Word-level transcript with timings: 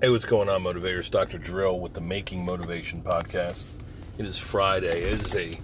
Hey, 0.00 0.10
what's 0.10 0.24
going 0.24 0.48
on, 0.48 0.62
motivators? 0.62 1.10
Dr. 1.10 1.38
Drill 1.38 1.80
with 1.80 1.92
the 1.92 2.00
Making 2.00 2.44
Motivation 2.44 3.02
podcast. 3.02 3.72
It 4.16 4.26
is 4.26 4.38
Friday. 4.38 5.02
It 5.02 5.22
is 5.22 5.34
a 5.34 5.58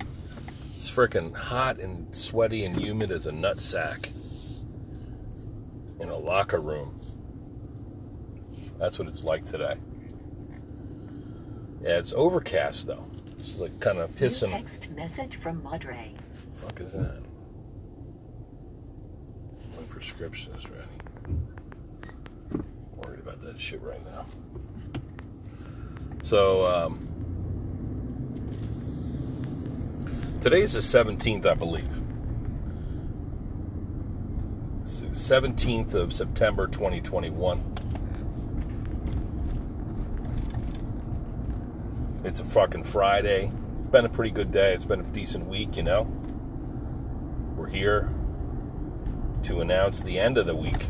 it's 0.74 0.90
freaking 0.90 1.32
hot 1.32 1.78
and 1.78 2.12
sweaty 2.14 2.64
and 2.64 2.76
humid 2.76 3.12
as 3.12 3.28
a 3.28 3.30
nutsack 3.30 4.10
in 6.00 6.08
a 6.08 6.16
locker 6.16 6.58
room. 6.60 6.98
That's 8.78 8.98
what 8.98 9.06
it's 9.06 9.22
like 9.22 9.44
today. 9.44 9.76
Yeah, 11.80 11.98
it's 11.98 12.12
overcast 12.12 12.88
though. 12.88 13.06
It's 13.38 13.56
like 13.58 13.78
kind 13.78 13.98
of 13.98 14.20
New 14.20 14.26
pissing. 14.26 14.48
text 14.48 14.90
message 14.90 15.36
from 15.36 15.62
Madre. 15.62 16.12
fuck 16.56 16.80
is 16.80 16.92
that? 16.92 17.22
My 19.76 19.82
prescription 19.88 20.52
is 20.54 20.68
ready. 20.68 20.82
About 23.34 23.46
that 23.46 23.60
shit 23.60 23.82
right 23.82 24.04
now. 24.04 24.26
So, 26.22 26.66
um, 26.66 27.08
today's 30.40 30.74
the 30.74 30.78
17th, 30.78 31.44
I 31.44 31.54
believe. 31.54 31.88
17th 34.84 35.94
of 35.94 36.12
September 36.12 36.68
2021. 36.68 37.74
It's 42.22 42.38
a 42.38 42.44
fucking 42.44 42.84
Friday. 42.84 43.50
It's 43.78 43.88
been 43.88 44.04
a 44.04 44.08
pretty 44.08 44.30
good 44.30 44.52
day. 44.52 44.74
It's 44.74 44.84
been 44.84 45.00
a 45.00 45.10
decent 45.10 45.46
week, 45.48 45.76
you 45.76 45.82
know. 45.82 46.04
We're 47.56 47.68
here 47.68 48.10
to 49.44 49.60
announce 49.60 50.02
the 50.02 50.20
end 50.20 50.38
of 50.38 50.46
the 50.46 50.54
week. 50.54 50.86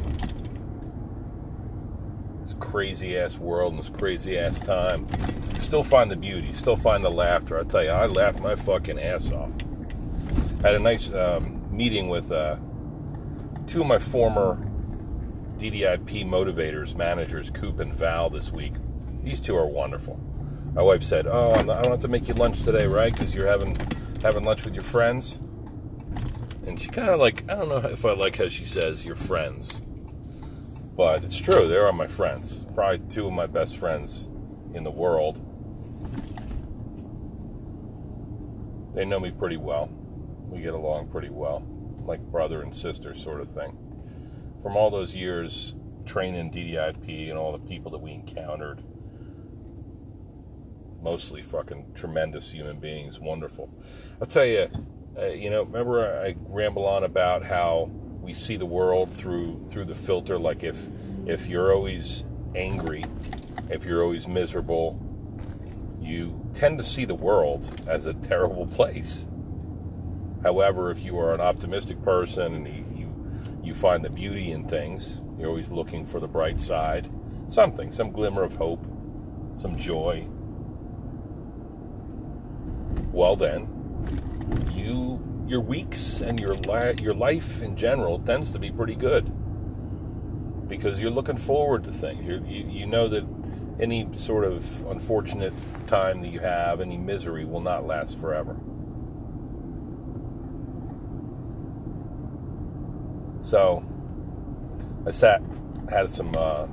Crazy 2.71 3.17
ass 3.17 3.39
world 3.39 3.73
and 3.73 3.83
this 3.83 3.89
crazy 3.89 4.39
ass 4.39 4.59
time. 4.59 5.07
Still 5.61 5.85
find 5.85 6.11
the 6.11 6.17
beauty, 6.17 6.53
still 6.53 6.77
find 6.77 7.05
the 7.05 7.11
laughter. 7.11 7.59
I 7.59 7.65
tell 7.65 7.85
you, 7.85 7.91
I 7.91 8.07
laughed 8.07 8.41
my 8.41 8.57
fucking 8.57 8.99
ass 8.99 9.31
off. 9.31 9.51
I 10.65 10.69
had 10.69 10.77
a 10.77 10.81
nice 10.81 11.13
um, 11.13 11.65
meeting 11.75 12.09
with 12.09 12.33
uh, 12.33 12.57
two 13.67 13.83
of 13.83 13.87
my 13.87 13.99
former 13.99 14.57
DDIP 15.59 16.27
motivators, 16.27 16.95
managers, 16.95 17.51
Coop 17.51 17.81
and 17.81 17.95
Val, 17.95 18.31
this 18.31 18.51
week. 18.53 18.75
These 19.23 19.41
two 19.41 19.57
are 19.57 19.67
wonderful. 19.67 20.19
My 20.75 20.83
wife 20.83 21.03
said, 21.03 21.27
"Oh, 21.27 21.53
I 21.53 21.63
don't 21.63 21.91
have 21.91 22.01
to 22.01 22.09
make 22.09 22.29
you 22.29 22.35
lunch 22.35 22.63
today, 22.63 22.87
right? 22.87 23.13
Because 23.13 23.35
you're 23.35 23.47
having 23.47 23.77
having 24.23 24.45
lunch 24.45 24.65
with 24.65 24.75
your 24.75 24.83
friends." 24.83 25.39
And 26.67 26.81
she 26.81 26.89
kind 26.89 27.11
of 27.11 27.21
like, 27.21 27.45
I 27.51 27.57
don't 27.57 27.69
know 27.69 27.77
if 27.77 28.05
I 28.05 28.13
like 28.13 28.37
how 28.39 28.49
she 28.49 28.65
says 28.65 29.05
your 29.05 29.17
friends, 29.17 29.83
but 30.97 31.25
it's 31.25 31.37
true. 31.37 31.67
They 31.67 31.77
are 31.77 31.93
my 31.93 32.07
friends. 32.07 32.67
Probably 32.75 32.99
two 33.09 33.27
of 33.27 33.33
my 33.33 33.47
best 33.47 33.77
friends 33.77 34.29
in 34.75 34.85
the 34.85 34.91
world. 34.91 35.41
They 38.95 39.05
know 39.05 39.19
me 39.19 39.33
pretty 39.33 39.57
well. 39.57 39.89
We 40.47 40.61
get 40.61 40.75
along 40.75 41.09
pretty 41.09 41.31
well, 41.31 41.67
like 42.05 42.21
brother 42.21 42.63
and 42.63 42.75
sister 42.75 43.15
sort 43.15 43.41
of 43.41 43.49
thing. 43.49 43.77
From 44.63 44.77
all 44.77 44.91
those 44.91 45.15
years 45.15 45.75
training 46.07 46.51
DDIP 46.53 47.29
and 47.29 47.39
all 47.39 47.53
the 47.53 47.59
people 47.59 47.91
that 47.93 47.99
we 47.99 48.13
encountered, 48.13 48.83
mostly 51.03 51.43
fucking 51.43 51.93
tremendous 51.95 52.53
human 52.53 52.79
beings, 52.79 53.19
wonderful. 53.19 53.69
I'll 54.21 54.27
tell 54.27 54.45
you, 54.45 54.69
uh, 55.19 55.27
you 55.27 55.51
know, 55.51 55.65
remember 55.65 56.23
I 56.25 56.37
ramble 56.39 56.87
on 56.87 57.05
about 57.05 57.45
how 57.45 57.91
we 58.25 58.33
see 58.33 58.57
the 58.57 58.67
world 58.67 59.13
through 59.13 59.63
through 59.69 59.85
the 59.85 59.95
filter. 59.95 60.39
Like 60.39 60.65
if 60.65 60.89
if 61.27 61.47
you're 61.47 61.73
always 61.73 62.25
angry, 62.55 63.05
if 63.71 63.85
you're 63.85 64.03
always 64.03 64.27
miserable, 64.27 64.99
you 66.01 66.49
tend 66.55 66.79
to 66.79 66.85
see 66.85 67.05
the 67.05 67.15
world 67.15 67.83
as 67.87 68.07
a 68.07 68.15
terrible 68.15 68.67
place. 68.67 69.29
However, 70.43 70.91
if 70.91 71.05
you 71.05 71.19
are 71.19 71.35
an 71.35 71.41
optimistic 71.41 72.03
person 72.03 72.55
and 72.55 72.67
you 72.67 72.85
you, 72.95 73.61
you 73.63 73.75
find 73.75 74.05
the 74.05 74.11
beauty 74.11 74.51
in 74.51 74.67
things, 74.67 75.21
you're 75.39 75.49
always 75.49 75.71
looking 75.71 76.07
for 76.07 76.19
the 76.19 76.29
bright 76.29 76.61
side, 76.61 77.11
something, 77.49 77.93
some 77.93 78.11
glimmer 78.11 78.43
of 78.43 78.57
hope, 78.57 78.85
some 79.59 79.77
joy. 79.77 80.27
Well, 83.13 83.37
then, 83.37 83.69
you 84.73 85.23
your 85.47 85.61
weeks 85.61 86.21
and 86.21 86.41
your 86.41 86.55
li- 86.55 87.03
your 87.03 87.15
life 87.15 87.61
in 87.63 87.77
general 87.77 88.19
tends 88.19 88.51
to 88.53 88.59
be 88.59 88.71
pretty 88.71 88.95
good 88.95 89.33
because 90.69 91.01
you're 91.01 91.11
looking 91.11 91.37
forward 91.37 91.85
to 91.85 91.93
things. 91.93 92.25
You're, 92.25 92.45
you 92.45 92.69
you 92.69 92.87
know 92.87 93.09
that 93.09 93.25
any 93.81 94.09
sort 94.17 94.45
of 94.45 94.87
unfortunate 94.87 95.53
time 95.87 96.23
that 96.23 96.29
you 96.29 96.41
have, 96.41 96.81
any 96.81 96.97
misery, 96.97 97.45
will 97.45 97.61
not 97.61 97.87
last 97.87 98.19
forever. 98.19 98.57
So, 103.41 103.85
I 105.07 105.11
sat 105.11 105.43
had 105.91 106.11
some 106.11 106.33
uh, 106.37 106.67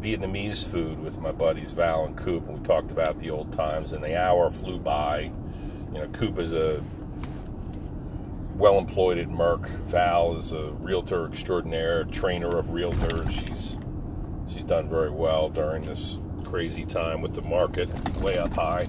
Vietnamese 0.00 0.64
food 0.66 1.00
with 1.00 1.20
my 1.20 1.32
buddies 1.32 1.72
Val 1.72 2.06
and 2.06 2.16
Coop, 2.16 2.48
and 2.48 2.58
we 2.58 2.64
talked 2.64 2.90
about 2.90 3.18
the 3.18 3.30
old 3.30 3.52
times. 3.52 3.92
And 3.92 4.02
the 4.02 4.18
hour 4.18 4.50
flew 4.50 4.78
by. 4.78 5.32
You 5.92 6.00
know, 6.00 6.08
Coop 6.08 6.38
is 6.38 6.52
a 6.52 6.82
well 8.54 8.78
employed 8.78 9.18
at 9.18 9.28
Merck. 9.28 9.68
Val 9.86 10.36
is 10.36 10.52
a 10.52 10.70
realtor 10.72 11.26
extraordinaire, 11.26 12.04
trainer 12.04 12.58
of 12.58 12.66
realtors. 12.66 13.30
She's 13.30 13.76
she's 14.52 14.64
done 14.64 14.88
very 14.88 15.10
well 15.10 15.48
during 15.48 15.82
this 15.82 16.18
crazy 16.44 16.84
time 16.84 17.20
with 17.20 17.34
the 17.34 17.42
market 17.42 17.88
way 18.20 18.36
up 18.38 18.52
high. 18.52 18.86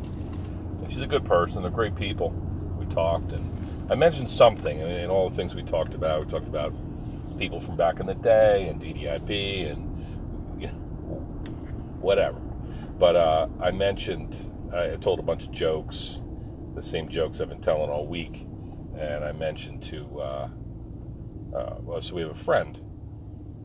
And 0.81 0.89
she's 0.89 1.01
a 1.01 1.07
good 1.07 1.25
person. 1.25 1.61
They're 1.61 1.71
great 1.71 1.95
people. 1.95 2.31
We 2.79 2.85
talked, 2.87 3.33
and 3.33 3.91
I 3.91 3.95
mentioned 3.95 4.29
something, 4.29 4.79
in 4.79 5.09
all 5.09 5.29
the 5.29 5.35
things 5.35 5.55
we 5.55 5.63
talked 5.63 5.93
about, 5.93 6.21
we 6.21 6.27
talked 6.27 6.47
about 6.47 6.73
people 7.37 7.59
from 7.59 7.75
back 7.75 7.99
in 7.99 8.05
the 8.05 8.15
day 8.15 8.67
and 8.67 8.81
DDIP 8.81 9.71
and 9.71 10.61
you 10.61 10.67
know, 10.67 10.73
whatever. 12.01 12.37
But 12.97 13.15
uh, 13.15 13.47
I 13.61 13.71
mentioned, 13.71 14.51
I 14.73 14.95
told 14.97 15.19
a 15.19 15.23
bunch 15.23 15.43
of 15.45 15.51
jokes, 15.51 16.19
the 16.75 16.83
same 16.83 17.09
jokes 17.09 17.41
I've 17.41 17.49
been 17.49 17.61
telling 17.61 17.89
all 17.89 18.07
week, 18.07 18.47
and 18.97 19.23
I 19.23 19.31
mentioned 19.31 19.83
to, 19.83 20.19
uh, 20.19 20.49
uh, 21.55 21.75
well, 21.79 22.01
so 22.01 22.15
we 22.15 22.21
have 22.21 22.31
a 22.31 22.35
friend 22.35 22.79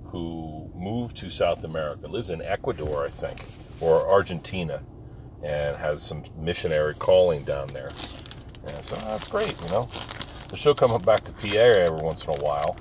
who 0.06 0.70
moved 0.75 1.16
to 1.16 1.31
South 1.31 1.65
America, 1.65 2.06
lives 2.06 2.31
in 2.31 2.41
Ecuador, 2.42 3.06
I 3.06 3.10
think, 3.10 3.41
or 3.81 4.06
Argentina, 4.09 4.82
and 5.42 5.76
has 5.76 6.03
some 6.03 6.25
missionary 6.38 6.94
calling 6.94 7.44
down 7.44 7.69
there. 7.69 7.91
And 8.66 8.84
so 8.84 8.97
that's 8.97 9.26
great, 9.28 9.60
you 9.62 9.69
know. 9.69 9.88
So 10.50 10.56
she'll 10.56 10.75
come 10.75 11.00
back 11.03 11.25
to 11.25 11.32
PA 11.32 11.56
every 11.56 12.00
once 12.00 12.25
in 12.25 12.31
a 12.31 12.36
while. 12.44 12.76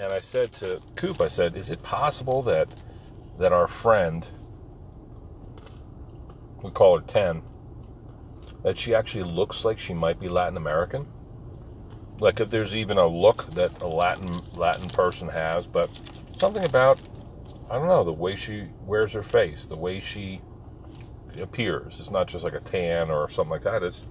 And 0.00 0.12
I 0.12 0.18
said 0.18 0.52
to 0.54 0.80
Coop, 0.94 1.20
I 1.20 1.28
said, 1.28 1.56
is 1.56 1.70
it 1.70 1.82
possible 1.82 2.42
that 2.42 2.72
that 3.38 3.52
our 3.52 3.68
friend, 3.68 4.28
we 6.62 6.70
call 6.70 6.98
her 6.98 7.06
10, 7.06 7.42
that 8.68 8.76
she 8.76 8.94
actually 8.94 9.24
looks 9.24 9.64
like 9.64 9.78
she 9.78 9.94
might 9.94 10.20
be 10.20 10.28
Latin 10.28 10.58
American? 10.58 11.06
Like 12.20 12.38
if 12.38 12.50
there's 12.50 12.76
even 12.76 12.98
a 12.98 13.06
look 13.06 13.46
that 13.52 13.80
a 13.80 13.86
Latin 13.86 14.42
Latin 14.52 14.88
person 14.88 15.26
has, 15.26 15.66
but 15.66 15.88
something 16.36 16.62
about 16.66 17.00
I 17.70 17.78
don't 17.78 17.88
know, 17.88 18.04
the 18.04 18.12
way 18.12 18.36
she 18.36 18.64
wears 18.84 19.14
her 19.14 19.22
face, 19.22 19.64
the 19.64 19.76
way 19.76 20.00
she 20.00 20.42
appears. 21.40 21.98
It's 21.98 22.10
not 22.10 22.28
just 22.28 22.44
like 22.44 22.52
a 22.52 22.60
tan 22.60 23.10
or 23.10 23.30
something 23.30 23.52
like 23.52 23.62
that. 23.62 23.82
It's 23.82 24.06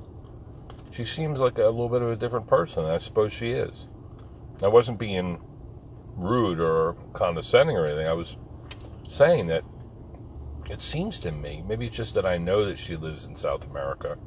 she 0.89 1.05
seems 1.05 1.37
like 1.37 1.59
a 1.59 1.65
little 1.65 1.89
bit 1.89 2.01
of 2.01 2.09
a 2.09 2.15
different 2.15 2.47
person, 2.47 2.83
I 2.83 2.97
suppose 2.97 3.31
she 3.31 3.51
is. 3.51 3.85
I 4.63 4.69
wasn't 4.69 4.97
being 4.97 5.39
rude 6.15 6.59
or 6.59 6.95
condescending 7.13 7.77
or 7.77 7.85
anything. 7.85 8.07
I 8.07 8.13
was 8.13 8.37
saying 9.07 9.45
that 9.47 9.63
it 10.67 10.81
seems 10.81 11.19
to 11.19 11.31
me, 11.31 11.63
maybe 11.67 11.85
it's 11.85 11.95
just 11.95 12.15
that 12.15 12.25
I 12.25 12.39
know 12.39 12.65
that 12.65 12.79
she 12.79 12.95
lives 12.95 13.25
in 13.25 13.35
South 13.35 13.63
America 13.69 14.17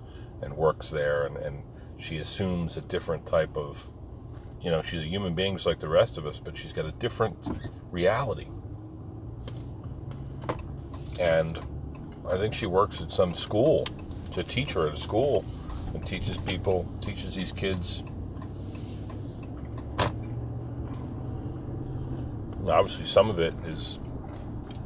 and 0.42 0.56
works 0.56 0.90
there, 0.90 1.26
and, 1.26 1.36
and 1.36 1.62
she 1.98 2.18
assumes 2.18 2.76
a 2.76 2.80
different 2.80 3.26
type 3.26 3.56
of, 3.56 3.88
you 4.60 4.70
know, 4.70 4.82
she's 4.82 5.02
a 5.02 5.06
human 5.06 5.34
being 5.34 5.56
just 5.56 5.66
like 5.66 5.80
the 5.80 5.88
rest 5.88 6.18
of 6.18 6.26
us, 6.26 6.38
but 6.38 6.56
she's 6.56 6.72
got 6.72 6.86
a 6.86 6.92
different 6.92 7.36
reality. 7.90 8.48
And 11.18 11.58
I 12.28 12.38
think 12.38 12.54
she 12.54 12.66
works 12.66 13.00
at 13.00 13.12
some 13.12 13.34
school, 13.34 13.86
she's 14.28 14.38
a 14.38 14.44
teacher 14.44 14.86
at 14.86 14.94
a 14.94 14.96
school, 14.96 15.44
and 15.92 16.06
teaches 16.06 16.36
people, 16.36 16.90
teaches 17.02 17.34
these 17.34 17.52
kids 17.52 18.02
obviously 22.70 23.04
some 23.04 23.30
of 23.30 23.38
it 23.40 23.54
is 23.66 23.98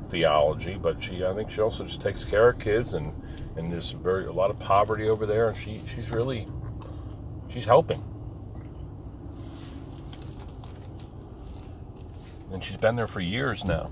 theology, 0.09 0.79
but 0.81 1.03
she 1.03 1.25
I 1.25 1.35
think 1.35 1.51
she 1.51 1.61
also 1.61 1.85
just 1.85 2.01
takes 2.01 2.25
care 2.25 2.49
of 2.49 2.59
kids 2.59 2.95
and 2.95 3.13
and 3.57 3.73
there's 3.73 3.93
very 3.93 4.27
a 4.27 4.33
lot 4.33 4.51
of 4.51 4.59
poverty 4.59 5.09
over 5.09 5.27
there 5.27 5.49
and 5.49 5.57
she 5.57 5.83
she's 5.95 6.11
really 6.11 6.49
she's 7.51 7.65
helping. 7.67 8.03
And 12.53 12.63
she's 12.65 12.77
been 12.79 12.97
there 12.97 13.09
for 13.09 13.21
years 13.21 13.65
now. 13.65 13.91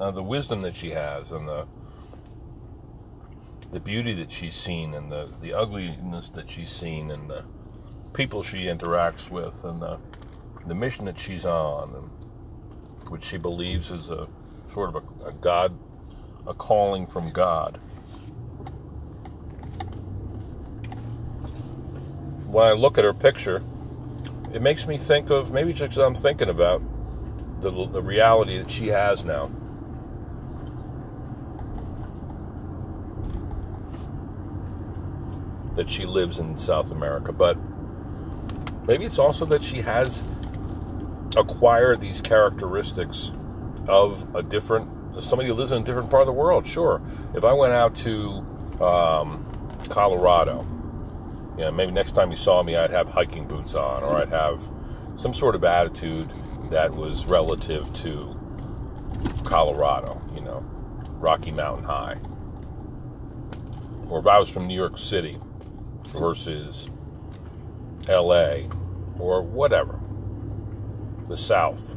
uh, 0.00 0.10
the 0.10 0.22
wisdom 0.22 0.62
that 0.62 0.76
she 0.76 0.90
has 0.90 1.32
and 1.32 1.48
the 1.48 1.66
the 3.72 3.80
beauty 3.80 4.14
that 4.14 4.32
she's 4.32 4.54
seen 4.54 4.94
and 4.94 5.12
the, 5.12 5.28
the 5.42 5.54
ugliness 5.54 6.30
that 6.30 6.50
she's 6.50 6.70
seen 6.70 7.10
and 7.10 7.30
the 7.30 7.44
people 8.14 8.42
she 8.42 8.64
interacts 8.64 9.30
with 9.30 9.64
and 9.64 9.82
the, 9.82 9.98
the 10.66 10.74
mission 10.74 11.04
that 11.06 11.18
she's 11.18 11.44
on 11.46 11.94
and 11.94 12.10
which 13.10 13.24
she 13.24 13.36
believes 13.38 13.90
is 13.90 14.10
a 14.10 14.28
sort 14.74 14.94
of 14.94 15.04
a, 15.22 15.28
a 15.28 15.32
God 15.34 15.78
a 16.46 16.54
calling 16.54 17.06
from 17.06 17.30
God. 17.30 17.80
When 22.50 22.64
I 22.64 22.72
look 22.72 22.98
at 22.98 23.04
her 23.04 23.14
picture, 23.14 23.62
it 24.52 24.60
makes 24.60 24.88
me 24.88 24.98
think 24.98 25.30
of 25.30 25.52
maybe 25.52 25.72
just 25.72 25.96
I'm 25.96 26.16
thinking 26.16 26.48
about 26.48 26.82
the, 27.60 27.70
the 27.86 28.02
reality 28.02 28.58
that 28.58 28.68
she 28.68 28.88
has 28.88 29.24
now. 29.24 29.52
That 35.76 35.88
she 35.88 36.06
lives 36.06 36.40
in 36.40 36.58
South 36.58 36.90
America, 36.90 37.32
but 37.32 37.56
maybe 38.84 39.04
it's 39.04 39.20
also 39.20 39.44
that 39.46 39.62
she 39.62 39.82
has 39.82 40.24
acquired 41.36 42.00
these 42.00 42.20
characteristics 42.20 43.32
of 43.86 44.26
a 44.34 44.42
different 44.42 45.22
somebody 45.22 45.48
who 45.48 45.54
lives 45.54 45.70
in 45.70 45.82
a 45.82 45.84
different 45.84 46.10
part 46.10 46.22
of 46.22 46.26
the 46.26 46.32
world. 46.32 46.66
Sure, 46.66 47.00
if 47.32 47.44
I 47.44 47.52
went 47.52 47.72
out 47.72 47.94
to 47.96 48.44
um, 48.80 49.46
Colorado, 49.88 50.66
you 51.60 51.66
know, 51.66 51.72
maybe 51.72 51.92
next 51.92 52.12
time 52.12 52.30
you 52.30 52.36
saw 52.36 52.62
me, 52.62 52.74
I'd 52.74 52.90
have 52.90 53.06
hiking 53.10 53.46
boots 53.46 53.74
on, 53.74 54.02
or 54.02 54.16
I'd 54.16 54.30
have 54.30 54.66
some 55.14 55.34
sort 55.34 55.54
of 55.54 55.62
attitude 55.62 56.32
that 56.70 56.90
was 56.94 57.26
relative 57.26 57.92
to 57.96 58.34
Colorado, 59.44 60.22
you 60.34 60.40
know, 60.40 60.64
Rocky 61.18 61.50
Mountain 61.50 61.84
High. 61.84 62.16
Or 64.08 64.20
if 64.20 64.26
I 64.26 64.38
was 64.38 64.48
from 64.48 64.68
New 64.68 64.74
York 64.74 64.96
City 64.96 65.38
versus 66.06 66.88
LA 68.08 68.60
or 69.18 69.42
whatever, 69.42 70.00
the 71.26 71.36
South, 71.36 71.94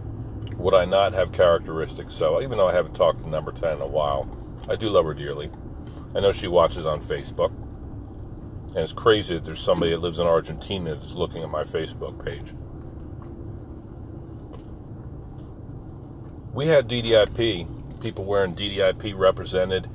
would 0.57 0.73
I 0.73 0.83
not 0.83 1.13
have 1.13 1.31
characteristics? 1.31 2.13
So 2.13 2.41
even 2.41 2.57
though 2.57 2.67
I 2.67 2.73
haven't 2.73 2.95
talked 2.95 3.23
to 3.23 3.29
number 3.29 3.53
10 3.53 3.77
in 3.77 3.81
a 3.81 3.87
while, 3.87 4.27
I 4.67 4.75
do 4.75 4.89
love 4.89 5.05
her 5.05 5.13
dearly. 5.13 5.49
I 6.13 6.19
know 6.19 6.33
she 6.33 6.49
watches 6.49 6.85
on 6.85 6.99
Facebook. 6.99 7.53
And 8.73 8.81
it's 8.81 8.93
crazy 8.93 9.35
that 9.35 9.45
there's 9.45 9.59
somebody 9.59 9.91
that 9.91 9.99
lives 9.99 10.17
in 10.17 10.25
Argentina 10.25 10.95
that's 10.95 11.13
looking 11.13 11.43
at 11.43 11.49
my 11.49 11.63
Facebook 11.63 12.23
page. 12.25 12.53
We 16.53 16.65
had 16.65 16.87
DDIP, 16.87 18.01
people 18.01 18.25
wearing 18.25 18.55
DDIP 18.55 19.15
represented, 19.15 19.87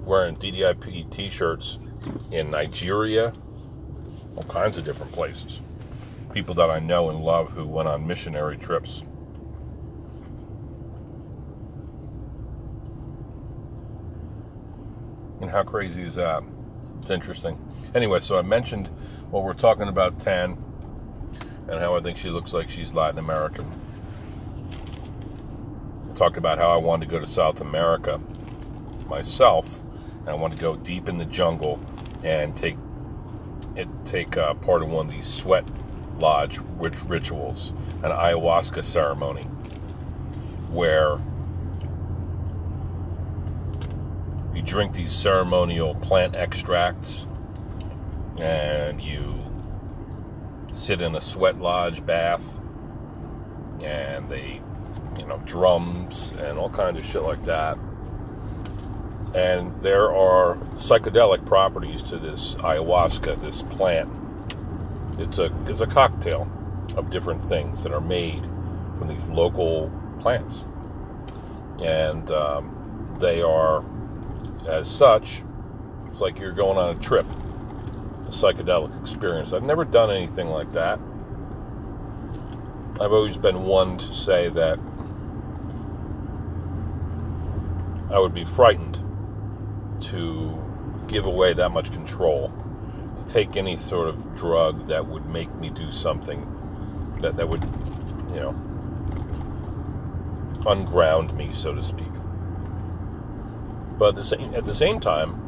wearing 0.00 0.36
DDIP 0.36 1.10
t 1.10 1.28
shirts 1.28 1.78
in 2.30 2.50
Nigeria, 2.50 3.34
all 4.34 4.42
kinds 4.44 4.78
of 4.78 4.86
different 4.86 5.12
places. 5.12 5.60
People 6.32 6.54
that 6.54 6.70
I 6.70 6.78
know 6.78 7.10
and 7.10 7.20
love 7.20 7.50
who 7.50 7.66
went 7.66 7.88
on 7.88 8.06
missionary 8.06 8.56
trips. 8.56 9.02
And 15.42 15.50
how 15.50 15.62
crazy 15.62 16.02
is 16.02 16.14
that? 16.14 16.42
It's 17.08 17.14
interesting. 17.14 17.58
Anyway, 17.94 18.20
so 18.20 18.38
I 18.38 18.42
mentioned 18.42 18.88
what 19.30 19.42
we're 19.42 19.54
talking 19.54 19.88
about 19.88 20.20
Tan 20.20 20.62
and 21.66 21.80
how 21.80 21.96
I 21.96 22.02
think 22.02 22.18
she 22.18 22.28
looks 22.28 22.52
like 22.52 22.68
she's 22.68 22.92
Latin 22.92 23.18
American 23.18 23.64
I 26.10 26.14
talked 26.14 26.36
about 26.36 26.58
how 26.58 26.68
I 26.68 26.76
wanted 26.76 27.06
to 27.06 27.10
go 27.10 27.18
to 27.18 27.26
South 27.26 27.62
America 27.62 28.20
myself, 29.08 29.80
and 30.20 30.28
I 30.28 30.34
wanted 30.34 30.56
to 30.56 30.60
go 30.60 30.76
deep 30.76 31.08
in 31.08 31.16
the 31.16 31.24
jungle 31.24 31.80
and 32.24 32.54
take 32.54 32.76
it 33.74 33.88
take 34.04 34.36
uh, 34.36 34.52
part 34.52 34.82
of 34.82 34.90
one 34.90 35.06
of 35.06 35.10
these 35.10 35.26
sweat 35.26 35.64
lodge 36.18 36.58
rituals, 37.06 37.70
an 38.02 38.10
ayahuasca 38.10 38.84
ceremony, 38.84 39.44
where 40.70 41.16
you 44.54 44.57
drink 44.68 44.92
these 44.92 45.12
ceremonial 45.12 45.94
plant 45.96 46.34
extracts 46.34 47.26
and 48.38 49.00
you 49.00 49.34
sit 50.74 51.02
in 51.02 51.14
a 51.16 51.20
sweat 51.20 51.58
lodge 51.58 52.04
bath 52.06 52.44
and 53.82 54.28
they 54.28 54.60
you 55.18 55.26
know, 55.26 55.38
drums 55.44 56.32
and 56.38 56.58
all 56.58 56.70
kinds 56.70 56.98
of 56.98 57.04
shit 57.04 57.22
like 57.22 57.44
that. 57.44 57.76
And 59.34 59.82
there 59.82 60.12
are 60.14 60.56
psychedelic 60.76 61.44
properties 61.44 62.02
to 62.04 62.16
this 62.16 62.54
ayahuasca, 62.56 63.40
this 63.42 63.62
plant. 63.62 64.10
It's 65.18 65.38
a 65.38 65.52
it's 65.66 65.80
a 65.80 65.86
cocktail 65.86 66.48
of 66.96 67.10
different 67.10 67.46
things 67.48 67.82
that 67.82 67.92
are 67.92 68.00
made 68.00 68.42
from 68.96 69.08
these 69.08 69.24
local 69.26 69.92
plants, 70.20 70.64
and 71.82 72.30
um, 72.30 73.16
they 73.18 73.42
are, 73.42 73.84
as 74.66 74.90
such, 74.90 75.42
it's 76.06 76.20
like 76.20 76.38
you're 76.40 76.52
going 76.52 76.78
on 76.78 76.96
a 76.96 77.00
trip, 77.00 77.26
a 78.26 78.30
psychedelic 78.30 78.98
experience. 79.00 79.52
I've 79.52 79.62
never 79.62 79.84
done 79.84 80.10
anything 80.10 80.48
like 80.48 80.72
that. 80.72 80.98
I've 83.00 83.12
always 83.12 83.36
been 83.36 83.62
one 83.64 83.96
to 83.98 84.12
say 84.12 84.48
that 84.48 84.78
I 88.10 88.18
would 88.18 88.34
be 88.34 88.44
frightened 88.44 89.04
to 90.04 90.58
give 91.08 91.26
away 91.26 91.52
that 91.52 91.70
much 91.70 91.92
control, 91.92 92.52
to 93.16 93.24
take 93.32 93.56
any 93.56 93.76
sort 93.76 94.08
of 94.08 94.34
drug 94.34 94.88
that 94.88 95.06
would 95.06 95.26
make 95.26 95.54
me 95.56 95.70
do 95.70 95.92
something 95.92 96.46
that, 97.20 97.36
that 97.36 97.48
would, 97.48 97.62
you 98.30 98.40
know, 98.40 98.54
unground 100.66 101.36
me, 101.36 101.50
so 101.52 101.74
to 101.74 101.82
speak. 101.82 102.06
But 103.98 104.10
at 104.10 104.14
the 104.14 104.24
same, 104.24 104.54
at 104.54 104.64
the 104.64 104.74
same 104.74 105.00
time, 105.00 105.44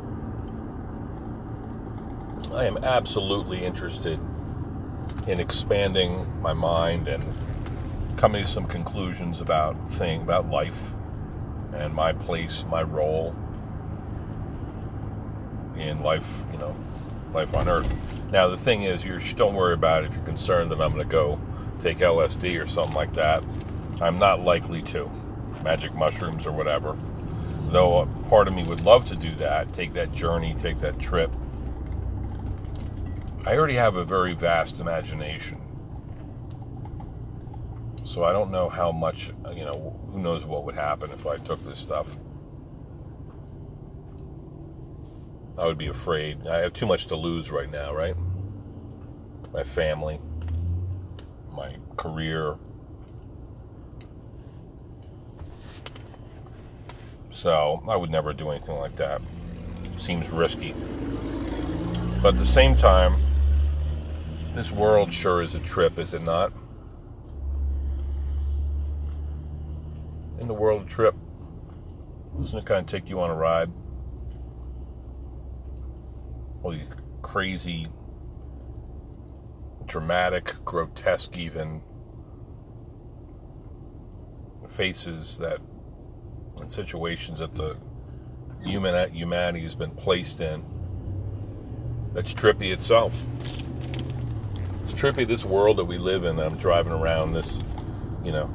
I 2.52 2.64
am 2.64 2.79
absolutely 2.79 3.64
interested 3.64 4.19
in 5.29 5.38
expanding 5.38 6.26
my 6.43 6.52
mind 6.52 7.06
and 7.06 7.23
coming 8.17 8.44
to 8.44 8.50
some 8.50 8.67
conclusions 8.67 9.40
about 9.40 9.76
thing 9.90 10.23
about 10.23 10.50
life 10.50 10.90
and 11.73 11.95
my 11.95 12.12
place, 12.12 12.64
my 12.69 12.83
role 12.83 13.35
in 15.76 16.02
life, 16.02 16.42
you 16.52 16.59
know, 16.59 16.75
life 17.33 17.54
on 17.54 17.69
Earth. 17.69 17.90
Now, 18.33 18.49
the 18.49 18.57
thing 18.57 18.83
is, 18.83 19.04
you 19.04 19.19
don't 19.37 19.54
worry 19.54 19.75
about 19.75 20.04
it 20.04 20.11
if 20.11 20.16
you're 20.16 20.25
concerned 20.25 20.71
that 20.73 20.80
I'm 20.80 20.92
going 20.92 21.02
to 21.02 21.11
go 21.11 21.40
take 21.80 21.99
LSD 21.99 22.62
or 22.62 22.66
something 22.66 22.95
like 22.95 23.12
that. 23.14 23.42
I'm 24.00 24.19
not 24.19 24.40
likely 24.40 24.83
to. 24.83 25.11
Magic 25.62 25.95
mushrooms 25.95 26.47
or 26.47 26.52
whatever. 26.52 26.97
Though 27.71 28.09
part 28.29 28.49
of 28.49 28.55
me 28.55 28.65
would 28.65 28.81
love 28.81 29.05
to 29.07 29.17
do 29.17 29.35
that, 29.37 29.73
take 29.73 29.93
that 29.93 30.12
journey, 30.12 30.57
take 30.59 30.81
that 30.81 30.99
trip. 30.99 31.35
I 33.47 33.57
already 33.57 33.77
have 33.77 33.95
a 33.97 34.05
very 34.05 34.35
vast 34.35 34.81
imagination. 34.81 35.61
So 38.05 38.25
I 38.25 38.33
don't 38.33 38.50
know 38.50 38.69
how 38.69 38.91
much, 38.91 39.31
you 39.55 39.65
know, 39.65 39.97
who 40.11 40.19
knows 40.19 40.45
what 40.45 40.65
would 40.65 40.75
happen 40.75 41.12
if 41.12 41.27
I 41.27 41.37
took 41.37 41.65
this 41.65 41.79
stuff. 41.79 42.09
I 45.57 45.67
would 45.67 45.79
be 45.79 45.87
afraid. 45.87 46.49
I 46.49 46.59
have 46.59 46.73
too 46.73 46.87
much 46.87 47.07
to 47.07 47.17
lose 47.17 47.53
right 47.53 47.71
now, 47.71 47.95
right? 47.95 48.17
My 49.53 49.62
family, 49.62 50.19
my 51.53 51.77
career. 51.97 52.57
So 57.40 57.82
I 57.88 57.97
would 57.97 58.11
never 58.11 58.35
do 58.35 58.50
anything 58.50 58.76
like 58.76 58.97
that. 58.97 59.23
Seems 59.99 60.28
risky. 60.28 60.75
But 62.23 62.35
at 62.35 62.38
the 62.38 62.44
same 62.44 62.76
time, 62.76 63.23
this 64.54 64.70
world 64.70 65.11
sure 65.11 65.40
is 65.40 65.54
a 65.54 65.61
trip, 65.61 65.99
is 65.99 66.12
it 66.12 66.23
not? 66.23 66.52
in 70.40 70.49
the 70.49 70.54
world 70.54 70.88
trip. 70.88 71.14
Doesn't 72.38 72.59
it 72.59 72.64
kind 72.64 72.80
of 72.80 72.87
take 72.87 73.11
you 73.11 73.20
on 73.20 73.30
a 73.30 73.35
ride? 73.35 73.70
All 76.62 76.70
these 76.73 76.87
crazy, 77.20 77.88
dramatic, 79.87 80.54
grotesque, 80.64 81.37
even 81.37 81.82
faces 84.68 85.37
that 85.38 85.61
and 86.61 86.71
situations 86.71 87.38
that 87.38 87.55
the 87.55 87.76
human 88.62 89.12
humanity 89.12 89.62
has 89.62 89.75
been 89.75 89.90
placed 89.90 90.40
in. 90.40 90.64
That's 92.12 92.35
trippy 92.35 92.73
itself. 92.73 93.23
It's 94.85 94.93
trippy 94.93 95.26
this 95.26 95.45
world 95.45 95.79
that 95.79 95.85
we 95.85 95.99
live 95.99 96.25
in. 96.25 96.38
I'm 96.38 96.57
driving 96.57 96.93
around 96.93 97.33
this, 97.33 97.62
you 98.25 98.33
know, 98.33 98.47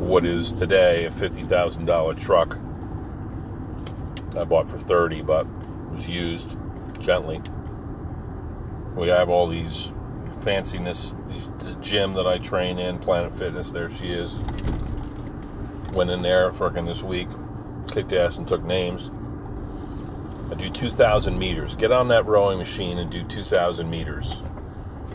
what 0.00 0.26
is 0.26 0.52
today 0.52 1.06
a 1.06 1.10
$50,000 1.10 2.20
truck. 2.20 2.58
I 4.36 4.44
bought 4.44 4.68
for 4.68 4.78
30, 4.78 5.22
but 5.22 5.46
was 5.90 6.06
used 6.06 6.48
gently. 7.00 7.40
We 8.94 9.08
have 9.08 9.28
all 9.28 9.48
these 9.48 9.88
fanciness, 10.44 11.14
the 11.60 11.74
gym 11.80 12.12
that 12.14 12.26
I 12.26 12.38
train 12.38 12.78
in, 12.78 12.98
Planet 12.98 13.36
Fitness. 13.36 13.70
There 13.70 13.90
she 13.90 14.12
is. 14.12 14.38
Went 15.92 16.10
in 16.10 16.22
there 16.22 16.52
fucking 16.52 16.84
this 16.84 17.02
week, 17.02 17.28
kicked 17.88 18.12
ass 18.12 18.36
and 18.36 18.46
took 18.46 18.62
names. 18.62 19.10
I 20.50 20.54
do 20.54 20.68
2,000 20.68 21.38
meters. 21.38 21.74
Get 21.74 21.90
on 21.90 22.08
that 22.08 22.26
rowing 22.26 22.58
machine 22.58 22.98
and 22.98 23.10
do 23.10 23.24
2,000 23.24 23.88
meters. 23.88 24.42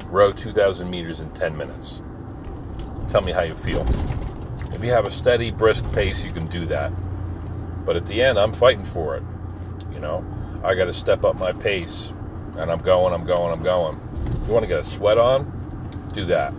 Row 0.07 0.31
2,000 0.31 0.89
meters 0.89 1.19
in 1.19 1.29
10 1.31 1.55
minutes. 1.55 2.01
Tell 3.09 3.21
me 3.21 3.31
how 3.31 3.43
you 3.43 3.55
feel. 3.55 3.85
If 4.73 4.83
you 4.83 4.91
have 4.91 5.05
a 5.05 5.11
steady, 5.11 5.51
brisk 5.51 5.89
pace, 5.91 6.23
you 6.23 6.31
can 6.31 6.47
do 6.47 6.65
that. 6.67 6.91
But 7.85 7.95
at 7.95 8.05
the 8.05 8.21
end, 8.21 8.39
I'm 8.39 8.53
fighting 8.53 8.85
for 8.85 9.15
it. 9.15 9.23
You 9.93 9.99
know, 9.99 10.25
I 10.63 10.73
got 10.75 10.85
to 10.85 10.93
step 10.93 11.23
up 11.23 11.37
my 11.37 11.51
pace, 11.51 12.13
and 12.57 12.71
I'm 12.71 12.79
going, 12.79 13.13
I'm 13.13 13.25
going, 13.25 13.51
I'm 13.51 13.63
going. 13.63 13.99
You 14.49 14.53
want 14.53 14.63
to 14.63 14.67
get 14.67 14.79
a 14.79 14.83
sweat 14.83 15.19
on? 15.19 16.11
Do 16.15 16.25
that. 16.25 16.55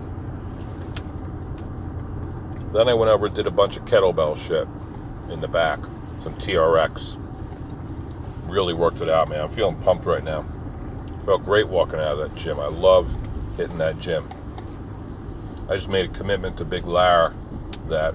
Then 2.73 2.89
I 2.89 2.95
went 2.95 3.11
over 3.11 3.27
and 3.27 3.35
did 3.35 3.49
a 3.49 3.51
bunch 3.51 3.77
of 3.77 3.85
kettlebell 3.85 4.37
shit 4.39 4.69
in 5.29 5.41
the 5.41 5.49
back, 5.49 5.81
some 6.23 6.37
TRX. 6.37 7.19
Really 8.49 8.75
worked 8.75 9.01
it 9.01 9.09
out, 9.09 9.29
man. 9.29 9.41
I'm 9.41 9.51
feeling 9.51 9.75
pumped 9.83 10.07
right 10.07 10.23
now. 10.23 10.47
Felt 11.25 11.45
great 11.45 11.67
walking 11.67 11.99
out 11.99 12.17
of 12.17 12.19
that 12.19 12.37
gym. 12.37 12.61
I 12.61 12.69
love 12.69 13.13
hitting 13.57 13.79
that 13.79 13.99
gym. 13.99 14.29
I 15.69 15.75
just 15.75 15.89
made 15.89 16.09
a 16.09 16.13
commitment 16.13 16.59
to 16.59 16.65
Big 16.65 16.85
Lar 16.85 17.35
that 17.89 18.15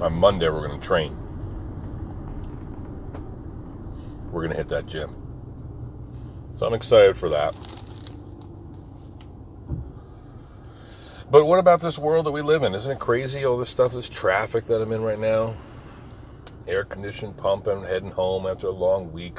on 0.00 0.12
Monday 0.14 0.48
we're 0.48 0.66
going 0.66 0.80
to 0.80 0.84
train. 0.84 1.16
We're 4.32 4.40
going 4.40 4.50
to 4.50 4.56
hit 4.56 4.70
that 4.70 4.86
gym. 4.86 5.14
So 6.56 6.66
I'm 6.66 6.74
excited 6.74 7.16
for 7.16 7.28
that. 7.28 7.54
But 11.30 11.46
what 11.46 11.58
about 11.58 11.80
this 11.80 11.98
world 11.98 12.26
that 12.26 12.32
we 12.32 12.42
live 12.42 12.62
in? 12.62 12.74
Isn't 12.74 12.92
it 12.92 12.98
crazy? 12.98 13.44
All 13.44 13.56
this 13.56 13.70
stuff, 13.70 13.92
this 13.92 14.08
traffic 14.08 14.66
that 14.66 14.82
I'm 14.82 14.92
in 14.92 15.02
right 15.02 15.18
now, 15.18 15.54
air 16.68 16.84
conditioned 16.84 17.36
pumping, 17.36 17.82
heading 17.82 18.10
home 18.10 18.46
after 18.46 18.66
a 18.66 18.72
long 18.72 19.10
week. 19.10 19.38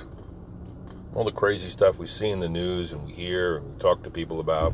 All 1.14 1.24
the 1.24 1.32
crazy 1.32 1.70
stuff 1.70 1.98
we 1.98 2.08
see 2.08 2.30
in 2.30 2.40
the 2.40 2.50
news 2.50 2.92
and 2.92 3.06
we 3.06 3.14
hear 3.14 3.58
and 3.58 3.74
we 3.74 3.80
talk 3.80 4.04
to 4.04 4.10
people 4.10 4.40
about. 4.40 4.74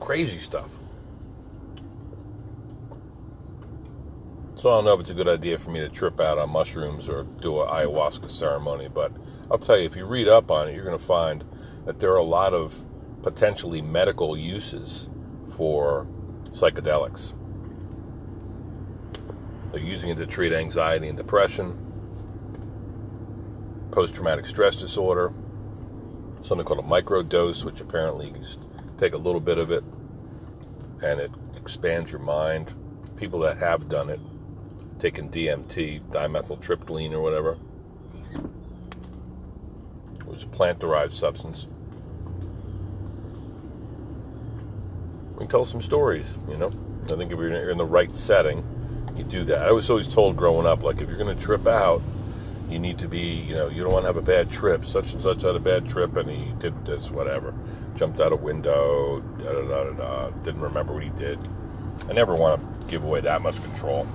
Crazy 0.00 0.38
stuff. 0.38 0.68
So 4.54 4.70
I 4.70 4.72
don't 4.72 4.84
know 4.86 4.94
if 4.94 5.00
it's 5.00 5.10
a 5.10 5.14
good 5.14 5.28
idea 5.28 5.58
for 5.58 5.70
me 5.70 5.80
to 5.80 5.88
trip 5.88 6.20
out 6.20 6.38
on 6.38 6.50
mushrooms 6.50 7.08
or 7.08 7.24
do 7.24 7.62
an 7.62 7.68
ayahuasca 7.68 8.30
ceremony, 8.30 8.88
but 8.88 9.12
I'll 9.50 9.58
tell 9.58 9.78
you, 9.78 9.86
if 9.86 9.94
you 9.94 10.06
read 10.06 10.26
up 10.26 10.50
on 10.50 10.68
it, 10.68 10.74
you're 10.74 10.84
going 10.84 10.98
to 10.98 11.04
find 11.04 11.44
that 11.84 12.00
there 12.00 12.10
are 12.12 12.16
a 12.16 12.24
lot 12.24 12.54
of 12.54 12.84
potentially 13.22 13.80
medical 13.82 14.36
uses 14.36 15.08
for 15.48 16.06
psychedelics. 16.52 17.32
They're 19.72 19.80
using 19.80 20.10
it 20.10 20.16
to 20.16 20.26
treat 20.26 20.52
anxiety 20.52 21.08
and 21.08 21.16
depression, 21.16 21.78
post 23.90 24.14
traumatic 24.14 24.46
stress 24.46 24.76
disorder, 24.76 25.32
something 26.42 26.64
called 26.64 26.80
a 26.80 26.88
microdose, 26.88 27.64
which 27.64 27.80
apparently 27.80 28.26
you 28.26 28.32
can 28.32 28.42
just 28.42 28.60
take 28.98 29.12
a 29.12 29.18
little 29.18 29.40
bit 29.40 29.58
of 29.58 29.70
it 29.70 29.84
and 31.02 31.20
it 31.20 31.30
expands 31.56 32.10
your 32.10 32.20
mind. 32.20 32.72
People 33.16 33.40
that 33.40 33.58
have 33.58 33.88
done 33.88 34.08
it, 34.08 34.20
taken 34.98 35.28
DMT, 35.28 36.00
dimethyltryptamine 36.10 37.12
or 37.12 37.20
whatever, 37.20 37.54
which 40.24 40.38
is 40.38 40.44
a 40.44 40.48
plant 40.48 40.78
derived 40.78 41.12
substance. 41.12 41.66
And 45.40 45.50
tell 45.50 45.64
some 45.64 45.80
stories, 45.80 46.26
you 46.48 46.56
know. 46.56 46.70
I 47.04 47.16
think 47.16 47.32
if 47.32 47.38
you're 47.38 47.70
in 47.70 47.78
the 47.78 47.84
right 47.84 48.14
setting, 48.14 48.64
you 49.16 49.24
do 49.24 49.42
that. 49.44 49.66
I 49.66 49.72
was 49.72 49.90
always 49.90 50.06
told 50.06 50.36
growing 50.36 50.66
up, 50.66 50.82
like 50.82 51.00
if 51.00 51.08
you're 51.08 51.18
going 51.18 51.36
to 51.36 51.42
trip 51.42 51.66
out, 51.66 52.02
you 52.68 52.78
need 52.78 52.98
to 52.98 53.08
be, 53.08 53.18
you 53.18 53.54
know, 53.54 53.68
you 53.68 53.82
don't 53.82 53.92
want 53.92 54.04
to 54.04 54.06
have 54.06 54.16
a 54.16 54.22
bad 54.22 54.50
trip. 54.50 54.84
Such 54.84 55.12
and 55.12 55.20
such 55.20 55.42
had 55.42 55.56
a 55.56 55.60
bad 55.60 55.88
trip, 55.88 56.16
and 56.16 56.30
he 56.30 56.52
did 56.60 56.86
this, 56.86 57.10
whatever. 57.10 57.52
Jumped 57.96 58.20
out 58.20 58.32
a 58.32 58.36
window, 58.36 59.20
da 59.38 59.52
da 59.52 59.62
da 59.62 59.84
da 59.84 59.90
da. 59.92 60.30
Didn't 60.44 60.60
remember 60.60 60.92
what 60.92 61.02
he 61.02 61.10
did. 61.10 61.38
I 62.08 62.12
never 62.12 62.34
want 62.34 62.60
to 62.60 62.86
give 62.86 63.02
away 63.02 63.20
that 63.22 63.42
much 63.42 63.60
control. 63.62 64.06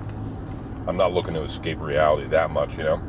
I'm 0.86 0.96
not 0.96 1.12
looking 1.12 1.34
to 1.34 1.42
escape 1.42 1.80
reality 1.80 2.28
that 2.28 2.50
much, 2.50 2.78
you 2.78 2.84
know. 2.84 3.02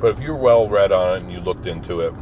But 0.00 0.12
if 0.12 0.20
you're 0.20 0.36
well 0.36 0.68
read 0.68 0.92
on 0.92 1.16
it 1.16 1.22
and 1.24 1.32
you 1.32 1.40
looked 1.40 1.66
into 1.66 2.00
it, 2.00 2.14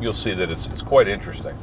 you'll 0.00 0.12
see 0.12 0.34
that 0.34 0.50
it's, 0.50 0.66
it's 0.66 0.82
quite 0.82 1.08
interesting. 1.08 1.56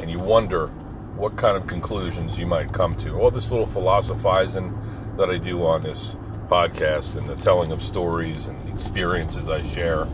And 0.00 0.10
you 0.10 0.18
wonder 0.18 0.68
what 1.16 1.36
kind 1.36 1.56
of 1.56 1.66
conclusions 1.66 2.38
you 2.38 2.46
might 2.46 2.72
come 2.72 2.94
to. 2.96 3.18
All 3.18 3.30
this 3.30 3.50
little 3.50 3.66
philosophizing 3.66 4.78
that 5.16 5.30
I 5.30 5.38
do 5.38 5.64
on 5.64 5.82
this 5.82 6.18
podcast 6.48 7.16
and 7.16 7.26
the 7.26 7.34
telling 7.36 7.72
of 7.72 7.82
stories 7.82 8.46
and 8.46 8.68
experiences 8.68 9.48
I 9.48 9.60
share 9.60 10.06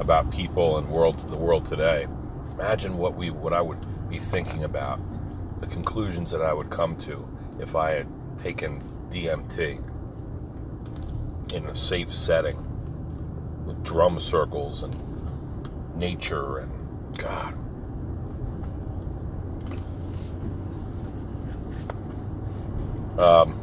about 0.00 0.30
people 0.30 0.78
and 0.78 0.88
world 0.88 1.18
the 1.28 1.36
world 1.36 1.66
today. 1.66 2.06
Imagine 2.52 2.96
what 2.96 3.14
we 3.14 3.30
what 3.30 3.52
I 3.52 3.60
would 3.60 3.78
be 4.08 4.18
thinking 4.18 4.64
about, 4.64 4.98
the 5.60 5.66
conclusions 5.66 6.30
that 6.30 6.40
I 6.40 6.52
would 6.52 6.70
come 6.70 6.96
to 6.98 7.28
if 7.60 7.76
I 7.76 7.90
had 7.90 8.06
taken 8.38 8.82
DMT 9.10 9.82
in 11.52 11.66
a 11.66 11.74
safe 11.74 12.12
setting 12.12 12.56
with 13.66 13.82
drum 13.84 14.18
circles 14.18 14.82
and 14.82 14.96
nature 15.96 16.58
and 16.58 16.77
God. 17.16 17.54
Um, 23.18 23.58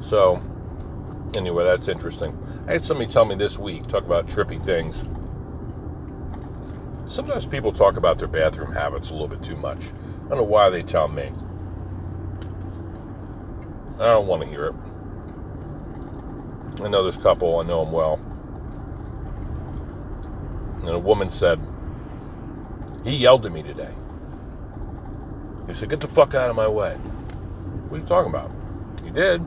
so, 0.00 0.40
anyway, 1.34 1.64
that's 1.64 1.88
interesting. 1.88 2.38
I 2.66 2.72
had 2.72 2.84
somebody 2.84 3.10
tell 3.12 3.26
me 3.26 3.34
this 3.34 3.58
week, 3.58 3.86
talk 3.88 4.04
about 4.04 4.26
trippy 4.26 4.64
things. 4.64 5.04
Sometimes 7.12 7.46
people 7.46 7.72
talk 7.72 7.96
about 7.96 8.18
their 8.18 8.28
bathroom 8.28 8.72
habits 8.72 9.10
a 9.10 9.12
little 9.12 9.28
bit 9.28 9.42
too 9.42 9.56
much. 9.56 9.78
I 10.26 10.28
don't 10.30 10.38
know 10.38 10.44
why 10.44 10.70
they 10.70 10.82
tell 10.82 11.08
me. 11.08 11.30
I 13.98 14.04
don't 14.04 14.26
want 14.26 14.42
to 14.42 14.48
hear 14.48 14.66
it. 14.66 14.74
I 16.82 16.88
know 16.88 17.02
this 17.02 17.16
couple, 17.16 17.58
I 17.58 17.62
know 17.62 17.84
them 17.84 17.92
well. 17.92 18.20
And 20.80 20.90
a 20.90 20.98
woman 20.98 21.32
said, 21.32 21.58
He 23.04 23.16
yelled 23.16 23.46
at 23.46 23.52
me 23.52 23.62
today. 23.62 23.94
He 25.66 25.72
said, 25.72 25.88
Get 25.88 26.00
the 26.00 26.08
fuck 26.08 26.34
out 26.34 26.50
of 26.50 26.56
my 26.56 26.68
way. 26.68 26.94
What 26.94 27.96
are 27.96 28.00
you 28.00 28.06
talking 28.06 28.30
about? 28.30 28.50
He 29.02 29.10
did. 29.10 29.42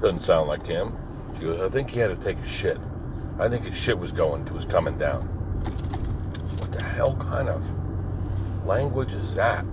Doesn't 0.00 0.22
sound 0.22 0.48
like 0.48 0.66
him. 0.66 0.96
She 1.38 1.44
goes, 1.44 1.60
I 1.60 1.68
think 1.68 1.90
he 1.90 2.00
had 2.00 2.08
to 2.08 2.16
take 2.16 2.38
a 2.38 2.46
shit. 2.48 2.78
I 3.38 3.48
think 3.48 3.64
his 3.64 3.76
shit 3.76 3.96
was 3.96 4.10
going 4.10 4.44
to 4.46 4.54
was 4.54 4.64
coming 4.64 4.98
down. 4.98 5.22
What 6.58 6.72
the 6.72 6.82
hell 6.82 7.14
kind 7.16 7.48
of 7.48 7.62
language 8.66 9.12
is 9.14 9.34
that? 9.34 9.64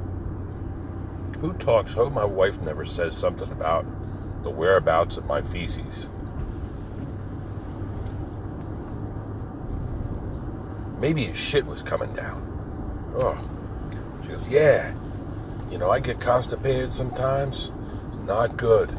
Who 1.42 1.54
talks? 1.54 1.94
Hope 1.94 2.14
my 2.14 2.26
wife 2.26 2.60
never 2.62 2.84
says 2.86 3.16
something 3.16 3.52
about 3.52 3.86
the 4.44 4.50
whereabouts 4.50 5.18
of 5.18 5.26
my 5.26 5.42
feces. 5.42 6.08
Maybe 11.00 11.26
his 11.26 11.38
shit 11.38 11.66
was 11.66 11.84
coming 11.84 12.14
down. 12.14 12.44
Oh. 13.16 13.38
She 14.24 14.30
goes, 14.30 14.48
Yeah. 14.50 14.94
You 15.70 15.78
know, 15.78 15.92
I 15.92 16.00
get 16.00 16.20
constipated 16.20 16.92
sometimes. 16.94 17.72
It's 18.08 18.18
not 18.26 18.58
good. 18.58 18.90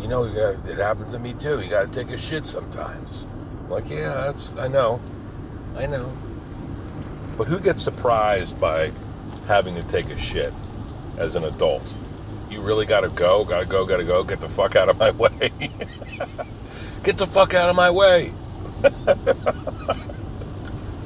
You 0.00 0.08
know, 0.08 0.24
you 0.24 0.34
got 0.34 0.68
it 0.68 0.78
happens 0.78 1.12
to 1.12 1.18
me 1.18 1.32
too. 1.32 1.60
You 1.60 1.70
got 1.70 1.92
to 1.92 2.04
take 2.04 2.12
a 2.12 2.18
shit 2.18 2.44
sometimes. 2.46 3.24
I'm 3.60 3.70
like, 3.70 3.88
yeah, 3.88 4.12
that's 4.26 4.54
I 4.56 4.68
know, 4.68 5.00
I 5.76 5.86
know. 5.86 6.12
But 7.38 7.46
who 7.46 7.58
gets 7.58 7.82
surprised 7.82 8.60
by 8.60 8.92
having 9.46 9.74
to 9.76 9.82
take 9.84 10.10
a 10.10 10.18
shit 10.18 10.52
as 11.18 11.36
an 11.36 11.44
adult? 11.44 11.94
You 12.50 12.60
really 12.60 12.86
got 12.86 13.00
to 13.00 13.08
go, 13.08 13.44
got 13.44 13.60
to 13.60 13.66
go, 13.66 13.84
got 13.84 13.96
to 13.98 14.04
go. 14.04 14.24
Get 14.24 14.40
the 14.40 14.48
fuck 14.48 14.76
out 14.76 14.88
of 14.88 14.96
my 14.98 15.10
way. 15.12 15.52
get 17.02 17.18
the 17.18 17.26
fuck 17.26 17.54
out 17.54 17.70
of 17.70 17.76
my 17.76 17.90
way. 17.90 18.32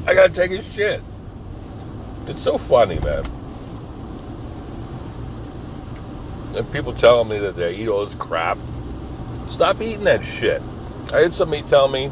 I 0.09 0.15
gotta 0.15 0.33
take 0.33 0.51
a 0.53 0.63
shit. 0.63 1.03
It's 2.27 2.43
so 2.43 2.59
funny, 2.59 2.99
man. 2.99 3.25
And 6.57 6.73
people 6.73 6.95
telling 6.95 7.29
me 7.29 7.39
that 7.39 7.57
they 7.57 7.75
eat 7.75 7.89
all 7.89 8.05
this 8.05 8.15
crap. 8.15 8.59
Stop 9.51 9.81
eating 9.81 10.05
that 10.05 10.25
shit. 10.25 10.63
I 11.13 11.21
had 11.21 11.35
somebody 11.35 11.63
tell 11.63 11.89
me 11.89 12.11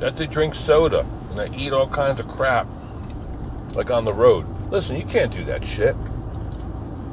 that 0.00 0.16
they 0.16 0.26
drink 0.26 0.54
soda 0.54 1.06
and 1.30 1.38
they 1.38 1.56
eat 1.56 1.72
all 1.72 1.88
kinds 1.88 2.18
of 2.18 2.28
crap, 2.28 2.66
like 3.74 3.90
on 3.90 4.04
the 4.04 4.12
road. 4.12 4.46
Listen, 4.70 4.96
you 4.96 5.04
can't 5.04 5.32
do 5.32 5.44
that 5.44 5.66
shit. 5.66 5.96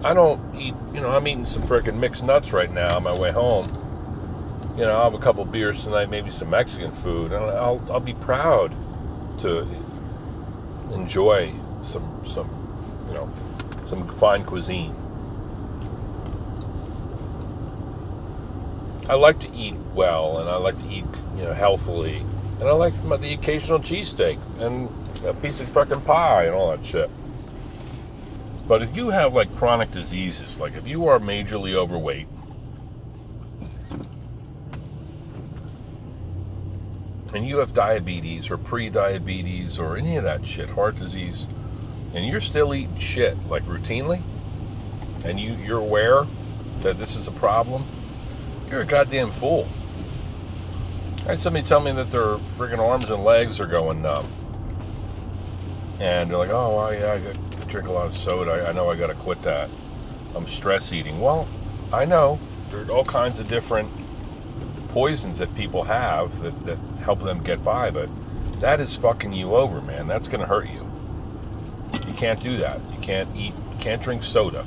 I 0.03 0.13
don't 0.13 0.55
eat, 0.55 0.73
you 0.93 1.01
know, 1.01 1.09
I'm 1.09 1.27
eating 1.27 1.45
some 1.45 1.63
freaking 1.63 1.95
mixed 1.95 2.23
nuts 2.23 2.53
right 2.53 2.71
now 2.71 2.97
on 2.97 3.03
my 3.03 3.17
way 3.17 3.31
home. 3.31 3.67
You 4.77 4.85
know, 4.85 4.91
I'll 4.91 5.11
have 5.11 5.13
a 5.13 5.23
couple 5.23 5.43
beers 5.43 5.83
tonight, 5.83 6.09
maybe 6.09 6.31
some 6.31 6.49
Mexican 6.49 6.91
food, 6.91 7.33
and 7.33 7.43
I'll, 7.43 7.85
I'll 7.91 7.99
be 7.99 8.13
proud 8.13 8.73
to 9.39 9.67
enjoy 10.93 11.53
some, 11.83 12.21
some, 12.25 12.49
you 13.07 13.13
know, 13.13 13.29
some 13.87 14.07
fine 14.17 14.45
cuisine. 14.45 14.95
I 19.09 19.15
like 19.15 19.39
to 19.39 19.51
eat 19.53 19.75
well, 19.93 20.37
and 20.37 20.49
I 20.49 20.55
like 20.55 20.77
to 20.77 20.87
eat, 20.87 21.03
you 21.35 21.43
know, 21.43 21.53
healthily, 21.53 22.25
and 22.59 22.69
I 22.69 22.71
like 22.71 22.93
the 23.21 23.33
occasional 23.33 23.79
cheesesteak 23.79 24.37
and 24.59 24.87
a 25.25 25.33
piece 25.33 25.59
of 25.59 25.69
fucking 25.69 26.01
pie 26.01 26.45
and 26.45 26.55
all 26.55 26.71
that 26.71 26.85
shit. 26.85 27.09
But 28.67 28.81
if 28.81 28.95
you 28.95 29.09
have 29.09 29.33
like 29.33 29.55
chronic 29.55 29.91
diseases, 29.91 30.59
like 30.59 30.75
if 30.75 30.87
you 30.87 31.07
are 31.07 31.19
majorly 31.19 31.73
overweight, 31.73 32.27
and 37.33 37.47
you 37.47 37.57
have 37.57 37.73
diabetes 37.73 38.49
or 38.49 38.57
pre-diabetes 38.57 39.77
or 39.77 39.97
any 39.97 40.17
of 40.17 40.23
that 40.23 40.47
shit, 40.47 40.69
heart 40.71 40.97
disease, 40.97 41.47
and 42.13 42.25
you're 42.25 42.41
still 42.41 42.73
eating 42.73 42.97
shit 42.97 43.37
like 43.47 43.63
routinely, 43.65 44.21
and 45.23 45.39
you 45.39 45.53
you're 45.53 45.79
aware 45.79 46.25
that 46.81 46.97
this 46.97 47.15
is 47.15 47.27
a 47.27 47.31
problem, 47.31 47.85
you're 48.69 48.81
a 48.81 48.85
goddamn 48.85 49.31
fool. 49.31 49.67
I 51.21 51.33
had 51.33 51.41
somebody 51.41 51.65
tell 51.65 51.79
me 51.79 51.91
that 51.91 52.09
their 52.09 52.37
friggin' 52.57 52.79
arms 52.79 53.09
and 53.09 53.23
legs 53.23 53.59
are 53.59 53.67
going 53.67 54.01
numb, 54.01 54.31
and 55.99 56.29
they're 56.29 56.37
like, 56.37 56.49
"Oh, 56.49 56.75
well, 56.75 56.93
yeah, 56.93 57.13
I 57.13 57.63
drink 57.65 57.87
a 57.87 57.91
lot 57.91 58.07
of 58.07 58.13
soda. 58.13 58.67
I, 58.67 58.71
know 58.71 58.89
I 58.89 58.95
got 58.95 59.07
to 59.07 59.15
quit 59.15 59.41
that. 59.43 59.69
I'm 60.35 60.47
stress 60.47 60.93
eating." 60.93 61.19
Well, 61.19 61.47
I 61.91 62.05
know 62.05 62.39
there's 62.71 62.89
all 62.89 63.05
kinds 63.05 63.39
of 63.39 63.47
different 63.47 63.89
poisons 64.89 65.37
that 65.37 65.53
people 65.55 65.83
have 65.83 66.41
that, 66.41 66.65
that 66.65 66.77
help 67.03 67.21
them 67.21 67.43
get 67.43 67.63
by, 67.63 67.91
but 67.91 68.09
that 68.59 68.79
is 68.79 68.95
fucking 68.95 69.33
you 69.33 69.55
over, 69.55 69.81
man. 69.81 70.07
That's 70.07 70.27
going 70.27 70.41
to 70.41 70.47
hurt 70.47 70.67
you. 70.69 70.89
You 72.07 72.13
can't 72.13 72.41
do 72.43 72.57
that. 72.57 72.79
You 72.91 72.99
can't 73.01 73.33
eat, 73.35 73.53
can't 73.79 74.01
drink 74.01 74.23
soda. 74.23 74.65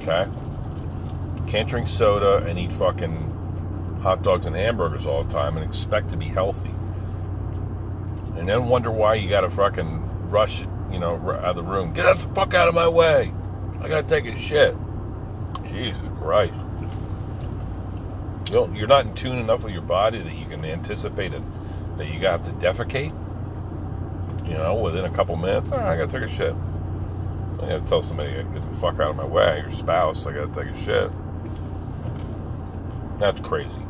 Okay? 0.00 0.26
Can't 1.46 1.68
drink 1.68 1.88
soda 1.88 2.44
and 2.46 2.58
eat 2.58 2.72
fucking 2.72 3.98
hot 4.02 4.22
dogs 4.22 4.46
and 4.46 4.56
hamburgers 4.56 5.06
all 5.06 5.24
the 5.24 5.32
time 5.32 5.56
and 5.56 5.68
expect 5.68 6.10
to 6.10 6.16
be 6.16 6.26
healthy. 6.26 6.70
And 8.38 8.48
then 8.48 8.68
wonder 8.68 8.90
why 8.90 9.14
you 9.14 9.28
got 9.28 9.40
to 9.40 9.50
fucking 9.50 10.30
rush, 10.30 10.62
you 10.92 10.98
know, 10.98 11.16
out 11.16 11.44
of 11.44 11.56
the 11.56 11.62
room. 11.62 11.92
Get 11.92 12.16
the 12.16 12.22
fuck 12.34 12.54
out 12.54 12.68
of 12.68 12.74
my 12.74 12.88
way. 12.88 13.32
I 13.80 13.88
got 13.88 14.04
to 14.04 14.08
take 14.08 14.26
a 14.26 14.38
shit. 14.38 14.76
Jesus 15.66 16.00
Christ. 16.18 16.54
You 18.50 18.72
you're 18.74 18.86
not 18.86 19.06
in 19.06 19.14
tune 19.14 19.38
enough 19.38 19.62
with 19.62 19.72
your 19.72 19.82
body 19.82 20.22
that 20.22 20.34
you 20.34 20.46
can 20.46 20.64
anticipate 20.64 21.34
it, 21.34 21.42
that 21.98 22.06
you 22.06 22.20
have 22.20 22.42
to 22.44 22.50
defecate. 22.52 23.12
You 24.48 24.54
know, 24.54 24.76
within 24.76 25.04
a 25.04 25.10
couple 25.10 25.36
minutes, 25.36 25.70
all 25.70 25.78
right, 25.78 25.92
I 25.92 25.96
gotta 25.98 26.10
take 26.10 26.28
a 26.28 26.32
shit. 26.32 26.54
I 27.56 27.68
gotta 27.68 27.80
tell 27.80 28.00
somebody, 28.00 28.32
get 28.32 28.62
the 28.62 28.76
fuck 28.78 28.94
out 28.94 29.10
of 29.10 29.16
my 29.16 29.26
way, 29.26 29.60
your 29.60 29.70
spouse, 29.72 30.24
I 30.24 30.32
gotta 30.32 30.48
take 30.48 30.72
a 30.72 30.78
shit. 30.78 31.10
That's 33.18 33.40
crazy. 33.40 33.82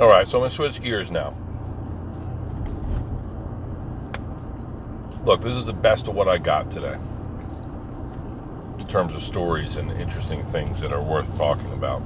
All 0.00 0.08
right, 0.08 0.26
so 0.26 0.38
I'm 0.38 0.42
gonna 0.42 0.50
switch 0.50 0.80
gears 0.82 1.10
now. 1.12 1.36
Look, 5.24 5.42
this 5.42 5.56
is 5.56 5.66
the 5.66 5.72
best 5.72 6.08
of 6.08 6.14
what 6.14 6.28
I 6.28 6.38
got 6.38 6.70
today 6.70 6.98
in 8.78 8.86
terms 8.86 9.14
of 9.14 9.22
stories 9.22 9.76
and 9.76 9.92
interesting 9.92 10.42
things 10.44 10.80
that 10.80 10.92
are 10.92 11.02
worth 11.02 11.36
talking 11.36 11.70
about. 11.72 12.02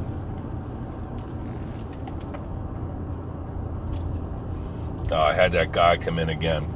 Uh, 5.11 5.20
I 5.20 5.33
had 5.33 5.53
that 5.53 5.70
guy 5.70 5.96
come 5.96 6.18
in 6.18 6.29
again. 6.29 6.66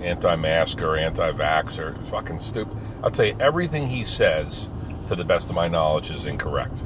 Anti-masker, 0.00 0.96
anti-vaxxer, 0.96 2.04
fucking 2.08 2.40
stupid. 2.40 2.76
I'll 3.02 3.10
tell 3.12 3.26
you, 3.26 3.36
everything 3.38 3.86
he 3.86 4.04
says, 4.04 4.70
to 5.06 5.14
the 5.14 5.24
best 5.24 5.50
of 5.50 5.54
my 5.54 5.68
knowledge, 5.68 6.10
is 6.10 6.24
incorrect. 6.24 6.84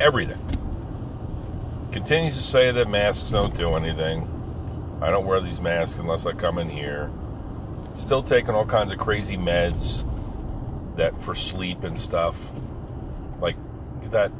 Everything. 0.00 0.38
Continues 1.90 2.36
to 2.36 2.42
say 2.42 2.70
that 2.70 2.88
masks 2.88 3.30
don't 3.30 3.54
do 3.54 3.72
anything. 3.72 4.28
I 5.02 5.10
don't 5.10 5.26
wear 5.26 5.40
these 5.40 5.60
masks 5.60 5.98
unless 5.98 6.26
I 6.26 6.32
come 6.32 6.58
in 6.58 6.70
here. 6.70 7.10
Still 7.96 8.22
taking 8.22 8.54
all 8.54 8.66
kinds 8.66 8.92
of 8.92 8.98
crazy 8.98 9.36
meds 9.36 10.06
that 10.96 11.20
for 11.20 11.34
sleep 11.34 11.82
and 11.82 11.98
stuff, 11.98 12.36
like 13.40 13.56
that 14.10 14.32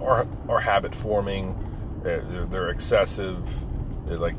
are 0.00 0.26
are 0.48 0.60
habit 0.60 0.94
forming. 0.94 1.50
Uh, 2.00 2.20
they're, 2.28 2.44
they're 2.46 2.70
excessive 2.70 3.46
it 4.08 4.18
like, 4.18 4.34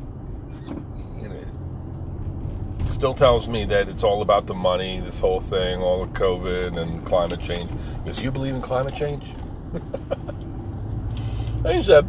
you 1.18 1.28
know, 1.28 2.90
still 2.90 3.14
tells 3.14 3.48
me 3.48 3.64
that 3.64 3.88
it's 3.88 4.04
all 4.04 4.22
about 4.22 4.46
the 4.46 4.54
money, 4.54 5.00
this 5.00 5.18
whole 5.18 5.40
thing, 5.40 5.80
all 5.80 6.04
the 6.04 6.12
COVID 6.12 6.80
and 6.80 7.04
climate 7.04 7.40
change. 7.40 7.70
Because 8.04 8.20
you 8.20 8.30
believe 8.30 8.54
in 8.54 8.60
climate 8.60 8.94
change? 8.94 9.34
I 11.64 11.80
said, 11.80 12.06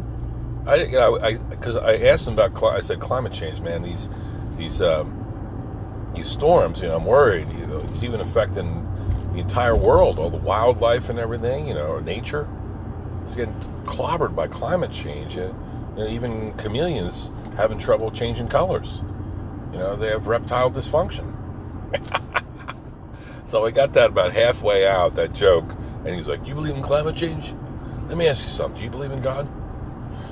I, 0.66 0.74
you 0.76 0.92
know, 0.92 1.18
I, 1.20 1.36
because 1.36 1.76
I, 1.76 1.96
asked 1.96 2.26
him 2.26 2.34
about, 2.34 2.62
I 2.62 2.80
said, 2.80 3.00
climate 3.00 3.32
change, 3.32 3.60
man. 3.60 3.82
These, 3.82 4.08
these, 4.56 4.82
um, 4.82 6.12
these 6.14 6.28
storms. 6.28 6.82
You 6.82 6.88
know, 6.88 6.96
I'm 6.96 7.04
worried. 7.04 7.48
You 7.50 7.66
know, 7.66 7.78
it's 7.80 8.02
even 8.02 8.20
affecting 8.20 8.82
the 9.32 9.38
entire 9.38 9.76
world, 9.76 10.18
all 10.18 10.30
the 10.30 10.36
wildlife 10.36 11.08
and 11.08 11.18
everything. 11.18 11.68
You 11.68 11.74
know, 11.74 12.00
nature. 12.00 12.48
is 13.28 13.36
getting 13.36 13.54
clobbered 13.84 14.34
by 14.34 14.48
climate 14.48 14.92
change. 14.92 15.36
You 15.36 15.54
know, 15.96 16.08
even 16.08 16.52
chameleons 16.54 17.30
having 17.56 17.78
trouble 17.78 18.10
changing 18.10 18.48
colors. 18.48 19.02
You 19.72 19.78
know, 19.78 19.96
they 19.96 20.08
have 20.08 20.26
reptile 20.26 20.70
dysfunction. 20.70 21.32
so 23.46 23.64
I 23.64 23.70
got 23.70 23.92
that 23.92 24.10
about 24.10 24.32
halfway 24.32 24.86
out, 24.86 25.14
that 25.14 25.32
joke, 25.32 25.70
and 26.04 26.14
he's 26.14 26.28
like, 26.28 26.46
You 26.46 26.54
believe 26.54 26.74
in 26.74 26.82
climate 26.82 27.14
change? 27.14 27.54
Let 28.08 28.16
me 28.16 28.26
ask 28.26 28.42
you 28.42 28.50
something. 28.50 28.78
Do 28.78 28.84
you 28.84 28.90
believe 28.90 29.12
in 29.12 29.20
God? 29.20 29.48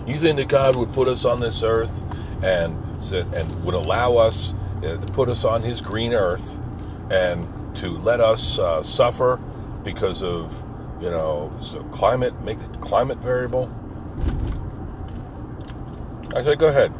You 0.07 0.19
think 0.19 0.37
that 0.37 0.49
God 0.49 0.77
would 0.77 0.93
put 0.93 1.09
us 1.09 1.25
on 1.25 1.41
this 1.41 1.63
earth 1.63 2.03
and 2.43 2.81
and 3.13 3.65
would 3.65 3.75
allow 3.75 4.17
us 4.17 4.55
uh, 4.79 4.97
to 4.97 5.13
put 5.13 5.29
us 5.29 5.45
on 5.45 5.63
His 5.63 5.81
green 5.81 6.13
earth 6.13 6.59
and 7.11 7.47
to 7.77 7.99
let 7.99 8.21
us 8.21 8.59
uh, 8.59 8.83
suffer 8.83 9.39
because 9.83 10.23
of 10.23 10.65
you 11.01 11.11
know 11.11 11.53
so 11.61 11.83
climate, 11.85 12.41
make 12.43 12.59
the 12.59 12.79
climate 12.79 13.19
variable? 13.19 13.71
I 16.35 16.43
said, 16.43 16.59
go 16.59 16.67
ahead. 16.67 16.93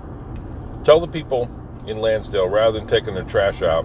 Tell 0.85 1.01
the 1.01 1.09
people 1.09 1.51
in 1.87 2.01
Lansdale 2.01 2.49
rather 2.49 2.79
than 2.79 2.87
taking 2.87 3.15
their 3.15 3.25
trash 3.25 3.63
out, 3.63 3.85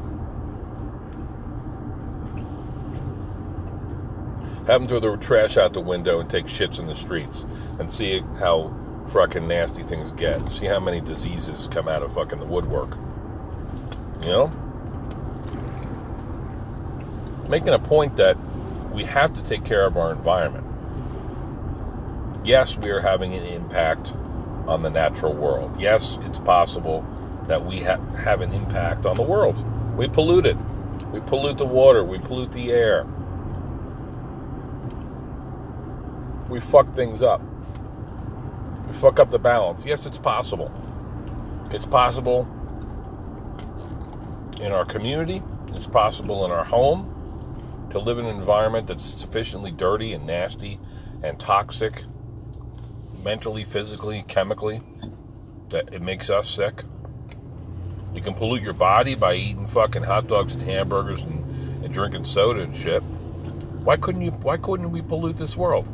have 4.68 4.82
them 4.82 4.88
throw 4.88 5.00
their 5.00 5.18
trash 5.18 5.58
out 5.58 5.74
the 5.74 5.82
window 5.82 6.20
and 6.20 6.30
take 6.30 6.46
shits 6.46 6.80
in 6.80 6.86
the 6.86 6.96
streets 6.96 7.46
and 7.80 7.92
see 7.92 8.20
how 8.38 8.76
fucking 9.10 9.48
nasty 9.48 9.84
things 9.84 10.12
get. 10.12 10.48
See 10.50 10.66
how 10.66 10.80
many 10.80 11.02
diseases 11.02 11.68
come 11.72 11.88
out 11.88 12.04
of 12.04 12.14
fucking 12.14 12.40
the 12.40 12.46
woodwork. 12.46 12.92
You 14.24 14.30
know? 14.30 14.52
Making 17.50 17.70
a 17.70 17.80
point 17.80 18.16
that 18.18 18.38
we 18.94 19.04
have 19.06 19.34
to 19.34 19.44
take 19.44 19.66
care 19.66 19.86
of 19.86 19.98
our 19.98 20.12
environment. 20.12 20.66
Yes, 22.46 22.78
we 22.78 22.90
are 22.90 23.00
having 23.00 23.34
an 23.34 23.44
impact 23.44 24.14
on 24.68 24.84
the 24.84 24.90
natural 24.90 25.34
world. 25.34 25.80
Yes, 25.80 26.20
it's 26.24 26.40
possible 26.40 27.06
that 27.48 27.66
we 27.66 27.82
ha- 27.82 28.00
have 28.18 28.42
an 28.42 28.54
impact 28.54 29.06
on 29.06 29.16
the 29.16 29.24
world. 29.24 29.64
We 29.98 30.08
pollute 30.08 30.46
it. 30.46 30.58
We 31.12 31.20
pollute 31.22 31.58
the 31.58 31.66
water. 31.66 32.04
We 32.04 32.20
pollute 32.20 32.52
the 32.52 32.72
air. 32.72 33.06
We 36.50 36.60
fuck 36.60 36.96
things 36.96 37.22
up. 37.22 37.42
Fuck 38.94 39.20
up 39.20 39.30
the 39.30 39.40
balance. 39.40 39.86
Yes, 39.86 40.06
it's 40.06 40.18
possible. 40.18 40.72
It's 41.72 41.86
possible 41.86 42.48
in 44.62 44.72
our 44.72 44.86
community. 44.86 45.42
It's 45.70 45.88
possible 45.88 46.46
in 46.46 46.52
our 46.52 46.64
home 46.64 47.16
to 47.92 48.00
live 48.00 48.20
in 48.20 48.26
an 48.26 48.36
environment 48.36 48.88
that's 48.88 49.04
sufficiently 49.04 49.72
dirty 49.72 50.14
and 50.14 50.26
nasty 50.26 50.80
and 51.24 51.40
toxic 51.40 52.04
mentally, 53.24 53.64
physically, 53.64 54.24
chemically, 54.28 54.82
that 55.70 55.94
it 55.94 56.02
makes 56.02 56.30
us 56.30 56.50
sick. 56.50 56.84
You 58.14 58.22
can 58.22 58.34
pollute 58.34 58.64
your 58.64 58.74
body 58.74 59.16
by 59.16 59.36
eating 59.36 59.68
fucking 59.68 60.04
hot 60.04 60.28
dogs 60.28 60.54
and 60.54 60.62
hamburgers 60.62 61.22
and, 61.22 61.86
and 61.86 61.94
drinking 61.94 62.26
soda 62.26 62.62
and 62.62 62.76
shit. 62.76 63.02
Why 63.84 63.98
couldn't 63.98 64.22
you? 64.22 64.32
Why 64.32 64.58
couldn't 64.58 64.92
we 64.92 65.02
pollute 65.02 65.38
this 65.38 65.56
world 65.56 65.88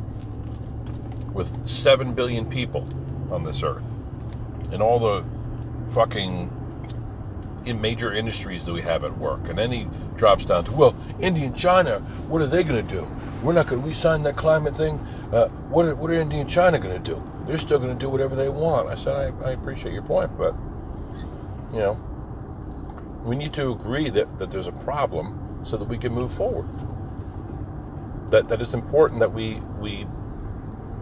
with 1.36 1.68
seven 1.68 2.14
billion 2.14 2.46
people 2.46 2.88
on 3.30 3.44
this 3.44 3.62
earth 3.62 3.84
and 4.72 4.82
all 4.82 4.98
the 4.98 5.24
fucking 5.92 6.50
in 7.66 7.80
major 7.80 8.12
industries 8.12 8.64
that 8.64 8.72
we 8.72 8.80
have 8.80 9.04
at 9.04 9.16
work? 9.18 9.48
And 9.48 9.58
then 9.58 9.70
he 9.70 9.86
drops 10.16 10.46
down 10.46 10.64
to, 10.64 10.72
well, 10.72 10.96
India 11.20 11.46
and 11.46 11.56
China, 11.56 12.00
what 12.28 12.40
are 12.40 12.46
they 12.46 12.64
going 12.64 12.84
to 12.84 12.94
do? 12.94 13.06
We're 13.42 13.52
not 13.52 13.66
going 13.66 13.82
to. 13.82 13.86
We 13.86 13.92
signed 13.92 14.24
that 14.24 14.36
climate 14.36 14.76
thing. 14.76 14.98
Uh, 15.30 15.48
what 15.68 15.84
are, 15.84 15.94
what 15.94 16.10
are 16.10 16.14
India 16.14 16.40
and 16.40 16.48
China 16.48 16.78
going 16.78 17.00
to 17.00 17.14
do? 17.14 17.22
They're 17.46 17.58
still 17.58 17.78
going 17.78 17.96
to 17.96 18.04
do 18.04 18.08
whatever 18.08 18.34
they 18.34 18.48
want. 18.48 18.88
I 18.88 18.94
said, 18.94 19.14
I, 19.14 19.48
I 19.48 19.52
appreciate 19.52 19.92
your 19.92 20.02
point, 20.02 20.36
but 20.38 20.54
you 21.72 21.80
know, 21.80 22.00
we 23.24 23.36
need 23.36 23.52
to 23.54 23.72
agree 23.72 24.08
that, 24.08 24.38
that 24.38 24.50
there's 24.50 24.68
a 24.68 24.72
problem 24.72 25.60
so 25.64 25.76
that 25.76 25.84
we 25.84 25.98
can 25.98 26.12
move 26.12 26.32
forward. 26.32 26.68
That 28.30 28.48
that 28.48 28.60
it's 28.62 28.74
important 28.74 29.20
that 29.20 29.32
we 29.32 29.60
we 29.78 30.06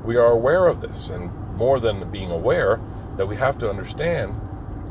we 0.05 0.17
are 0.17 0.31
aware 0.31 0.67
of 0.67 0.81
this, 0.81 1.11
and 1.11 1.33
more 1.57 1.81
than 1.81 2.11
being 2.11 2.31
aware, 2.31 2.81
that 3.17 3.27
we 3.27 3.37
have 3.37 3.59
to 3.59 3.71
understand 3.71 4.39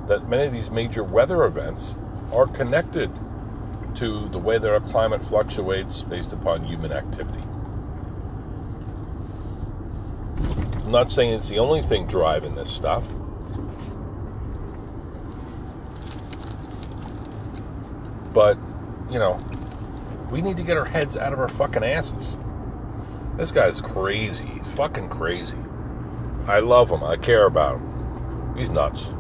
that 0.08 0.28
many 0.28 0.48
of 0.48 0.54
these 0.54 0.72
major 0.72 1.04
weather 1.04 1.44
events 1.46 1.96
are 2.34 2.48
connected 2.48 3.12
to 3.96 4.28
the 4.30 4.40
way 4.40 4.58
that 4.58 4.70
our 4.70 4.80
climate 4.80 5.24
fluctuates 5.24 6.02
based 6.02 6.34
upon 6.34 6.64
human 6.64 6.92
activity. 6.92 7.44
I'm 10.84 10.92
not 10.92 11.12
saying 11.12 11.34
it's 11.34 11.48
the 11.48 11.60
only 11.60 11.82
thing 11.82 12.08
driving 12.08 12.56
this 12.56 12.70
stuff. 12.70 13.08
But, 18.34 18.58
you 19.12 19.20
know, 19.20 19.40
we 20.32 20.42
need 20.42 20.58
to 20.58 20.64
get 20.64 20.76
our 20.76 20.86
heads 20.86 21.16
out 21.16 21.34
of 21.34 21.40
our 21.40 21.50
fucking 21.50 21.84
asses. 21.84 22.36
This 23.38 23.52
guy's 23.52 23.82
crazy. 23.82 24.46
He's 24.46 24.68
fucking 24.74 25.10
crazy. 25.10 25.58
I 26.48 26.60
love 26.60 26.92
him. 26.92 27.04
I 27.04 27.18
care 27.18 27.46
about 27.46 27.78
him. 27.78 28.56
He's 28.56 28.70
nuts. 28.70 29.14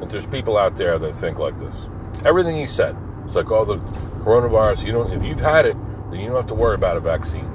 But 0.00 0.10
there's 0.10 0.26
people 0.26 0.58
out 0.58 0.76
there 0.76 0.98
that 0.98 1.14
think 1.16 1.38
like 1.38 1.58
this. 1.58 1.86
Everything 2.24 2.56
he 2.56 2.66
said. 2.66 2.96
It's 3.24 3.34
like, 3.34 3.50
oh, 3.50 3.64
the 3.64 3.76
coronavirus, 4.24 4.84
you 4.84 4.92
don't 4.92 5.12
if 5.12 5.26
you've 5.26 5.40
had 5.40 5.66
it, 5.66 5.76
then 6.10 6.20
you 6.20 6.26
don't 6.26 6.36
have 6.36 6.46
to 6.46 6.54
worry 6.54 6.74
about 6.74 6.96
a 6.96 7.00
vaccine. 7.00 7.50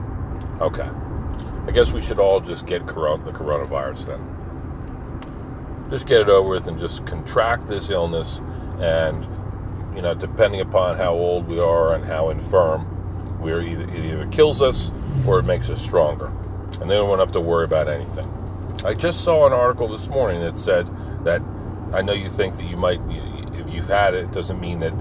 Okay. 0.62 0.89
I 1.67 1.72
guess 1.72 1.91
we 1.91 2.02
should 2.02 2.19
all 2.19 2.39
just 2.39 2.65
get 2.65 2.88
corona, 2.88 3.24
the 3.24 3.32
coronavirus 3.32 4.06
then. 4.08 5.89
Just 5.89 6.06
get 6.06 6.22
it 6.22 6.30
over 6.30 6.50
with 6.50 6.67
and 6.67 6.80
just 6.80 7.06
contract 7.06 7.67
this 7.67 7.89
illness 7.89 8.41
and 8.80 9.28
you 9.95 10.02
know, 10.02 10.13
depending 10.13 10.62
upon 10.62 10.98
how 10.98 11.13
old 11.13 11.48
we 11.48 11.60
are 11.60 11.93
and 11.95 12.06
how 12.06 12.30
infirm, 12.30 13.39
we're 13.41 13.62
either 13.62 13.84
it 13.84 14.06
either 14.06 14.28
kills 14.28 14.62
us 14.62 14.91
or 15.25 15.39
it 15.39 15.43
makes 15.43 15.69
us 15.69 15.82
stronger. 15.82 16.32
And 16.82 16.89
they 16.89 16.95
we 16.95 17.01
won't 17.01 17.19
have 17.19 17.32
to 17.34 17.41
worry 17.41 17.65
about 17.65 17.88
anything. 17.88 18.32
I 18.86 18.93
just 18.93 19.23
saw 19.23 19.45
an 19.45 19.53
article 19.53 19.88
this 19.89 20.08
morning 20.08 20.41
that 20.41 20.58
said 20.58 20.88
that 21.25 21.41
I 21.91 22.01
know 22.01 22.13
you 22.13 22.29
think 22.29 22.55
that 22.55 22.63
you 22.63 22.77
might, 22.77 23.01
if 23.53 23.73
you've 23.73 23.88
had 23.88 24.13
it, 24.13 24.25
it 24.25 24.32
doesn't 24.32 24.60
mean 24.60 24.79
that, 24.79 24.93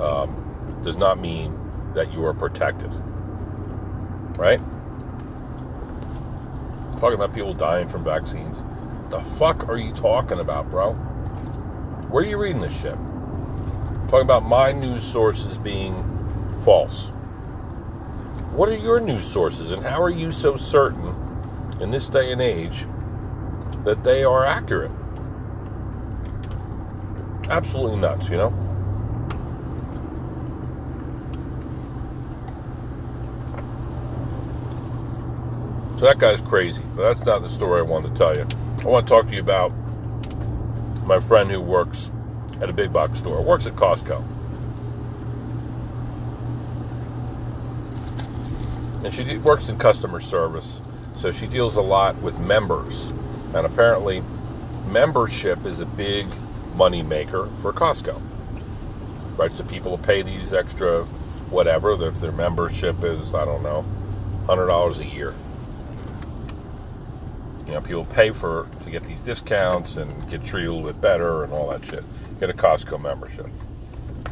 um, 0.00 0.80
does 0.82 0.96
not 0.96 1.18
mean 1.18 1.58
that 1.94 2.12
you 2.12 2.24
are 2.26 2.34
protected. 2.34 2.90
Right? 4.36 4.60
Talking 7.00 7.14
about 7.14 7.32
people 7.32 7.52
dying 7.52 7.88
from 7.88 8.04
vaccines. 8.04 8.62
The 9.10 9.20
fuck 9.38 9.68
are 9.68 9.78
you 9.78 9.92
talking 9.92 10.40
about, 10.40 10.70
bro? 10.70 10.94
Where 12.10 12.24
are 12.24 12.26
you 12.26 12.36
reading 12.36 12.60
this 12.60 12.74
shit? 12.74 12.96
Talking 14.08 14.22
about 14.22 14.44
my 14.44 14.72
news 14.72 15.04
sources 15.04 15.56
being 15.56 16.04
false. 16.64 17.12
What 18.54 18.68
are 18.68 18.76
your 18.76 19.00
news 19.00 19.24
sources, 19.26 19.72
and 19.72 19.82
how 19.82 20.00
are 20.00 20.10
you 20.10 20.30
so 20.30 20.56
certain 20.56 21.12
in 21.80 21.90
this 21.90 22.08
day 22.08 22.30
and 22.30 22.40
age 22.40 22.86
that 23.82 24.04
they 24.04 24.22
are 24.22 24.46
accurate? 24.46 24.92
Absolutely 27.50 27.96
nuts, 27.96 28.28
you 28.28 28.36
know? 28.36 28.50
So 35.98 36.04
that 36.04 36.18
guy's 36.18 36.40
crazy, 36.40 36.82
but 36.94 37.12
that's 37.12 37.26
not 37.26 37.42
the 37.42 37.48
story 37.48 37.80
I 37.80 37.82
wanted 37.82 38.12
to 38.12 38.16
tell 38.16 38.36
you. 38.36 38.46
I 38.78 38.84
want 38.84 39.04
to 39.04 39.10
talk 39.10 39.26
to 39.26 39.34
you 39.34 39.40
about 39.40 39.72
my 41.04 41.18
friend 41.18 41.50
who 41.50 41.60
works 41.60 42.12
at 42.60 42.70
a 42.70 42.72
big 42.72 42.92
box 42.92 43.18
store, 43.18 43.42
works 43.42 43.66
at 43.66 43.74
Costco. 43.74 44.33
And 49.04 49.12
she 49.12 49.36
works 49.38 49.68
in 49.68 49.78
customer 49.78 50.20
service, 50.20 50.80
so 51.16 51.30
she 51.30 51.46
deals 51.46 51.76
a 51.76 51.82
lot 51.82 52.16
with 52.22 52.38
members. 52.38 53.12
And 53.54 53.66
apparently, 53.66 54.22
membership 54.86 55.66
is 55.66 55.80
a 55.80 55.86
big 55.86 56.26
money 56.74 57.02
maker 57.02 57.48
for 57.60 57.72
Costco. 57.72 58.20
Right? 59.36 59.52
So 59.56 59.64
people 59.64 59.98
pay 59.98 60.22
these 60.22 60.52
extra 60.52 61.04
whatever, 61.50 61.92
if 62.06 62.20
their 62.20 62.32
membership 62.32 63.04
is, 63.04 63.34
I 63.34 63.44
don't 63.44 63.62
know, 63.62 63.84
$100 64.46 64.98
a 64.98 65.04
year 65.04 65.34
you 67.66 67.72
know, 67.72 67.80
people 67.80 68.04
pay 68.04 68.30
for 68.30 68.68
to 68.80 68.90
get 68.90 69.04
these 69.04 69.20
discounts 69.20 69.96
and 69.96 70.28
get 70.28 70.44
treated 70.44 70.68
a 70.68 70.72
little 70.72 70.92
bit 70.92 71.00
better 71.00 71.44
and 71.44 71.52
all 71.52 71.70
that 71.70 71.84
shit. 71.84 72.04
Get 72.38 72.50
a 72.50 72.52
Costco 72.52 73.00
membership. 73.00 73.46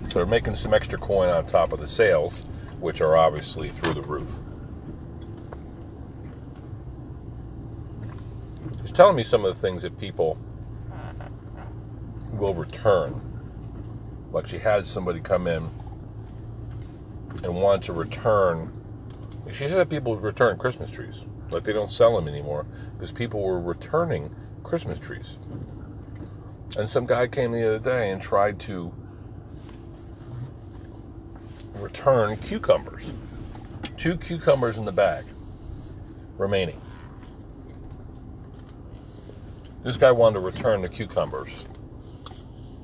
So 0.04 0.18
they're 0.18 0.26
making 0.26 0.56
some 0.56 0.74
extra 0.74 0.98
coin 0.98 1.30
on 1.30 1.46
top 1.46 1.72
of 1.72 1.80
the 1.80 1.88
sales, 1.88 2.40
which 2.80 3.00
are 3.00 3.16
obviously 3.16 3.70
through 3.70 3.94
the 3.94 4.02
roof. 4.02 4.36
Telling 8.94 9.16
me 9.16 9.22
some 9.22 9.44
of 9.44 9.54
the 9.54 9.60
things 9.60 9.82
that 9.82 9.98
people 9.98 10.36
will 12.32 12.52
return. 12.52 13.20
Like 14.32 14.46
she 14.46 14.58
had 14.58 14.86
somebody 14.86 15.20
come 15.20 15.46
in 15.46 15.70
and 17.42 17.54
want 17.54 17.84
to 17.84 17.94
return. 17.94 18.70
She 19.50 19.66
said 19.66 19.78
that 19.78 19.88
people 19.88 20.16
return 20.16 20.58
Christmas 20.58 20.90
trees. 20.90 21.24
Like 21.50 21.64
they 21.64 21.72
don't 21.72 21.90
sell 21.90 22.14
them 22.16 22.28
anymore 22.28 22.66
because 22.94 23.12
people 23.12 23.42
were 23.42 23.60
returning 23.60 24.34
Christmas 24.62 24.98
trees. 24.98 25.38
And 26.76 26.88
some 26.88 27.06
guy 27.06 27.26
came 27.28 27.52
the 27.52 27.66
other 27.66 27.78
day 27.78 28.10
and 28.10 28.20
tried 28.20 28.58
to 28.60 28.92
return 31.76 32.36
cucumbers. 32.36 33.14
Two 33.96 34.16
cucumbers 34.16 34.76
in 34.76 34.84
the 34.84 34.92
bag 34.92 35.24
remaining. 36.36 36.80
This 39.82 39.96
guy 39.96 40.12
wanted 40.12 40.34
to 40.34 40.40
return 40.40 40.82
the 40.82 40.88
cucumbers. 40.88 41.66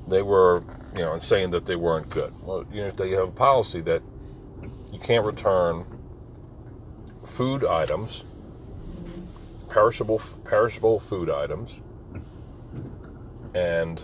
They 0.07 0.21
were, 0.21 0.63
you 0.93 1.01
know, 1.01 1.13
and 1.13 1.23
saying 1.23 1.51
that 1.51 1.65
they 1.65 1.75
weren't 1.75 2.09
good. 2.09 2.33
Well, 2.43 2.65
you 2.71 2.81
know, 2.81 2.91
they 2.91 3.11
have 3.11 3.29
a 3.29 3.31
policy 3.31 3.81
that 3.81 4.01
you 4.91 4.99
can't 4.99 5.25
return 5.25 5.85
food 7.23 7.63
items 7.63 8.23
perishable 9.69 10.19
perishable 10.43 10.99
food 10.99 11.29
items, 11.29 11.79
and 13.53 14.03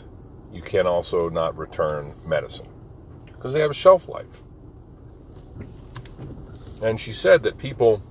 you 0.54 0.62
can 0.62 0.88
also 0.88 1.28
not 1.28 1.58
return 1.58 2.14
medicine 2.26 2.68
because 3.26 3.52
they 3.54 3.60
have 3.60 3.72
a 3.72 3.76
shelf 3.76 4.08
life. 4.08 4.44
And 6.82 7.00
she 7.00 7.12
said 7.12 7.44
that 7.44 7.58
people 7.58 8.02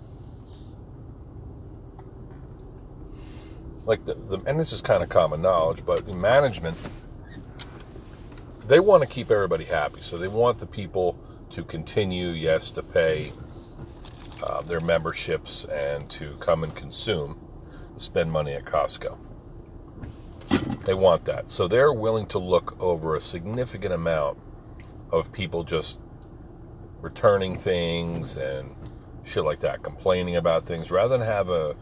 like 3.85 4.05
the, 4.05 4.15
the 4.15 4.41
and 4.47 4.59
this 4.59 4.73
is 4.73 4.81
kind 4.81 5.03
of 5.03 5.09
common 5.09 5.43
knowledge, 5.43 5.85
but 5.85 6.09
management 6.15 6.77
they 8.67 8.81
want 8.81 9.03
to 9.03 9.09
keep 9.09 9.31
everybody 9.31 9.65
happy, 9.65 10.01
so 10.01 10.17
they 10.17 10.29
want 10.29 10.59
the 10.59 10.67
people 10.67 11.19
to 11.51 11.63
continue, 11.63 12.29
yes, 12.29 12.71
to 12.71 12.83
pay 12.83 13.33
uh, 14.43 14.63
their 14.63 14.81
memberships 14.81 15.65
and 15.65 16.09
to 16.11 16.37
come 16.41 16.65
and 16.65 16.75
consume 16.75 17.39
spend 17.97 18.33
money 18.33 18.53
at 18.55 18.65
Costco. 18.65 19.17
They 20.85 20.95
want 20.95 21.25
that. 21.27 21.51
So 21.51 21.69
they're 21.69 21.93
willing 21.93 22.27
to 22.27 22.39
look 22.39 22.77
over 22.81 23.17
a 23.17 23.21
significant 23.21 23.95
amount 23.95 24.39
of 25.11 25.33
people 25.33 25.63
just 25.65 25.99
returning 27.01 27.57
things 27.59 28.37
and 28.37 28.75
shit 29.25 29.45
like 29.45 29.61
that, 29.61 29.83
complaining 29.83 30.37
about 30.37 30.67
things, 30.67 30.91
rather 30.91 31.17
than 31.19 31.27
have 31.27 31.49
a 31.49 31.77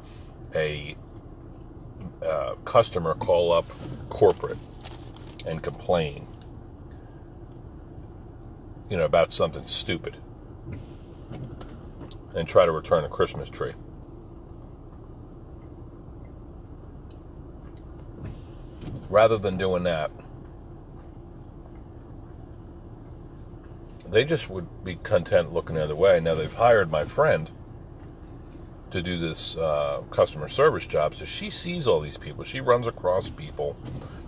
a 0.54 0.96
uh, 2.24 2.54
customer 2.64 3.14
call 3.14 3.52
up 3.52 3.66
corporate 4.08 4.58
and 5.46 5.62
complain, 5.62 6.26
you 8.88 8.96
know, 8.96 9.04
about 9.04 9.32
something 9.32 9.64
stupid 9.64 10.16
and 12.34 12.48
try 12.48 12.64
to 12.64 12.72
return 12.72 13.04
a 13.04 13.08
Christmas 13.08 13.48
tree. 13.48 13.74
rather 19.12 19.36
than 19.36 19.58
doing 19.58 19.82
that, 19.82 20.10
they 24.08 24.24
just 24.24 24.48
would 24.48 24.82
be 24.82 24.96
content 24.96 25.52
looking 25.52 25.76
the 25.76 25.84
other 25.84 25.94
way. 25.94 26.18
Now 26.18 26.34
they've 26.34 26.52
hired 26.52 26.90
my 26.90 27.04
friend 27.04 27.50
to 28.92 29.02
do 29.02 29.18
this 29.18 29.56
uh, 29.56 30.02
customer 30.10 30.48
service 30.48 30.86
job, 30.86 31.14
so 31.14 31.24
she 31.24 31.50
sees 31.50 31.86
all 31.86 32.00
these 32.00 32.18
people. 32.18 32.44
She 32.44 32.60
runs 32.60 32.86
across 32.86 33.30
people 33.30 33.76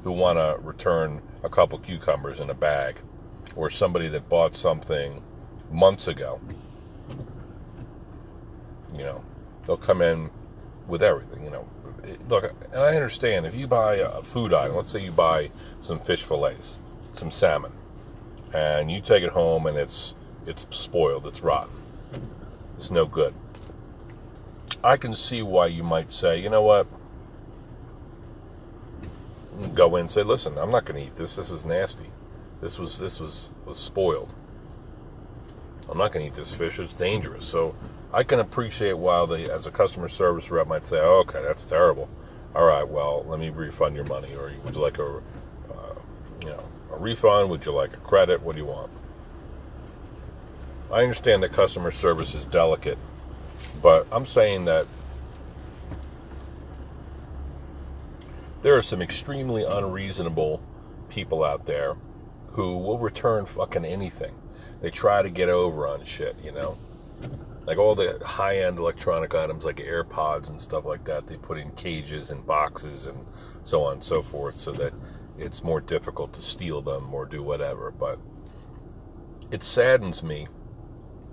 who 0.03 0.13
want 0.13 0.39
to 0.39 0.57
return 0.63 1.23
a 1.43 1.49
couple 1.49 1.79
cucumbers 1.79 2.41
in 2.41 2.51
a 2.51 2.55
bag, 2.55 2.97
or 3.57 3.71
somebody 3.71 4.09
that 4.09 4.29
bought 4.29 4.57
something 4.57 5.23
months 5.71 6.09
ago. 6.09 6.41
You 8.97 9.05
know, 9.05 9.25
they'll 9.65 9.77
come 9.77 10.03
in 10.03 10.31
with 10.87 11.03
everything. 11.03 11.45
You 11.45 11.51
know, 11.51 11.69
look, 12.29 12.53
and 12.73 12.83
I 12.83 12.95
understand 12.95 13.47
if 13.47 13.55
you 13.55 13.67
buy 13.67 13.97
a 13.97 14.23
food 14.23 14.53
item, 14.53 14.77
let's 14.77 14.91
say 14.91 15.01
you 15.01 15.13
buy 15.13 15.51
some 15.81 15.99
fish 15.99 16.23
fillets, 16.23 16.75
some 17.17 17.31
salmon, 17.31 17.73
and 18.53 18.91
you 18.91 19.01
take 19.01 19.25
it 19.25 19.31
home 19.31 19.67
and 19.67 19.77
it's 19.77 20.15
it's 20.47 20.67
spoiled, 20.71 21.27
it's 21.27 21.43
rotten, 21.43 21.75
it's 22.79 22.91
no 22.91 23.07
good. 23.07 23.35
I 24.85 24.99
can 24.99 25.15
see 25.15 25.41
why 25.41 25.69
you 25.69 25.83
might 25.83 26.13
say, 26.13 26.39
you 26.39 26.51
know 26.51 26.61
what? 26.61 26.87
Go 29.73 29.97
in 29.97 30.01
and 30.01 30.11
say, 30.11 30.23
listen, 30.23 30.59
I'm 30.59 30.71
not 30.71 30.85
going 30.85 31.01
to 31.01 31.07
eat 31.07 31.15
this. 31.15 31.37
This 31.37 31.51
is 31.51 31.65
nasty. 31.65 32.11
This 32.61 32.79
was 32.79 32.99
this 32.99 33.19
was 33.19 33.51
was 33.65 33.79
spoiled. 33.79 34.35
I'm 35.89 35.97
not 35.97 36.13
going 36.13 36.25
to 36.25 36.31
eat 36.31 36.35
this 36.35 36.55
fish. 36.55 36.79
It's 36.79 36.93
dangerous. 36.93 37.47
So 37.47 37.75
I 38.13 38.25
can 38.25 38.41
appreciate 38.41 38.99
why 38.99 39.25
they, 39.27 39.51
as 39.51 39.67
a 39.67 39.71
customer 39.71 40.09
service 40.09 40.51
rep, 40.51 40.67
might 40.67 40.87
say, 40.87 40.99
oh, 41.01 41.21
"Okay, 41.21 41.43
that's 41.43 41.65
terrible. 41.65 42.11
All 42.55 42.67
right, 42.67 42.87
well, 42.87 43.25
let 43.27 43.41
me 43.41 43.49
refund 43.49 43.97
your 43.97 44.05
money, 44.05 44.35
or 44.35 44.53
would 44.65 44.75
you 44.75 44.81
like 44.81 44.99
a, 44.99 45.17
uh, 45.73 45.95
you 46.41 46.49
know, 46.49 46.63
a 46.93 46.99
refund? 46.99 47.49
Would 47.51 47.65
you 47.65 47.73
like 47.73 47.95
a 47.95 47.99
credit? 47.99 48.43
What 48.43 48.55
do 48.55 48.61
you 48.61 48.67
want?" 48.67 48.91
I 50.93 51.03
understand 51.03 51.43
that 51.43 51.53
customer 51.53 51.91
service 51.91 52.35
is 52.35 52.45
delicate, 52.45 52.99
but 53.83 54.07
I'm 54.11 54.27
saying 54.27 54.65
that 54.67 54.87
there 58.63 58.77
are 58.77 58.83
some 58.83 59.03
extremely 59.03 59.65
unreasonable 59.65 60.63
people 61.09 61.45
out 61.45 61.67
there 61.67 61.97
who 62.53 62.79
will 62.79 62.99
return 62.99 63.47
fucking 63.47 63.85
anything. 63.85 64.35
They 64.81 64.91
try 64.91 65.23
to 65.23 65.31
get 65.31 65.49
over 65.49 65.87
on 65.87 66.05
shit, 66.05 66.37
you 66.43 66.53
know 66.53 66.79
like 67.67 67.79
all 67.79 67.95
the 67.95 68.21
high 68.25 68.59
end 68.59 68.79
electronic 68.79 69.35
items 69.35 69.65
like 69.65 69.77
AirPods 69.77 70.49
and 70.49 70.61
stuff 70.61 70.85
like 70.85 71.05
that, 71.05 71.27
they 71.27 71.37
put 71.37 71.59
in 71.59 71.71
cages 71.73 72.31
and 72.31 72.47
boxes 72.47 73.07
and 73.07 73.25
so 73.65 73.85
on 73.85 73.95
and 73.95 74.05
so 74.05 74.21
forth 74.23 74.57
so 74.57 74.73
that 74.73 74.93
it's 75.39 75.65
more 75.65 75.81
difficult 75.81 76.33
to 76.35 76.43
steal 76.43 76.83
them 76.83 77.13
or 77.13 77.25
do 77.25 77.43
whatever. 77.43 77.91
But 77.91 78.19
it 79.51 79.65
saddens 79.65 80.23
me 80.23 80.49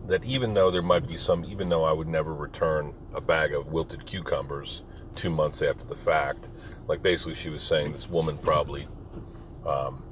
that 0.07 0.23
even 0.23 0.53
though 0.53 0.71
there 0.71 0.81
might 0.81 1.07
be 1.07 1.17
some, 1.17 1.45
even 1.45 1.69
though 1.69 1.83
I 1.83 1.91
would 1.91 2.07
never 2.07 2.33
return 2.33 2.93
a 3.13 3.21
bag 3.21 3.53
of 3.53 3.67
wilted 3.67 4.05
cucumbers 4.05 4.83
two 5.15 5.29
months 5.29 5.61
after 5.61 5.85
the 5.85 5.95
fact, 5.95 6.49
like 6.87 7.01
basically 7.01 7.35
she 7.35 7.49
was 7.49 7.63
saying 7.63 7.91
this 7.91 8.09
woman 8.09 8.37
probably. 8.37 8.87
Um, 9.65 10.03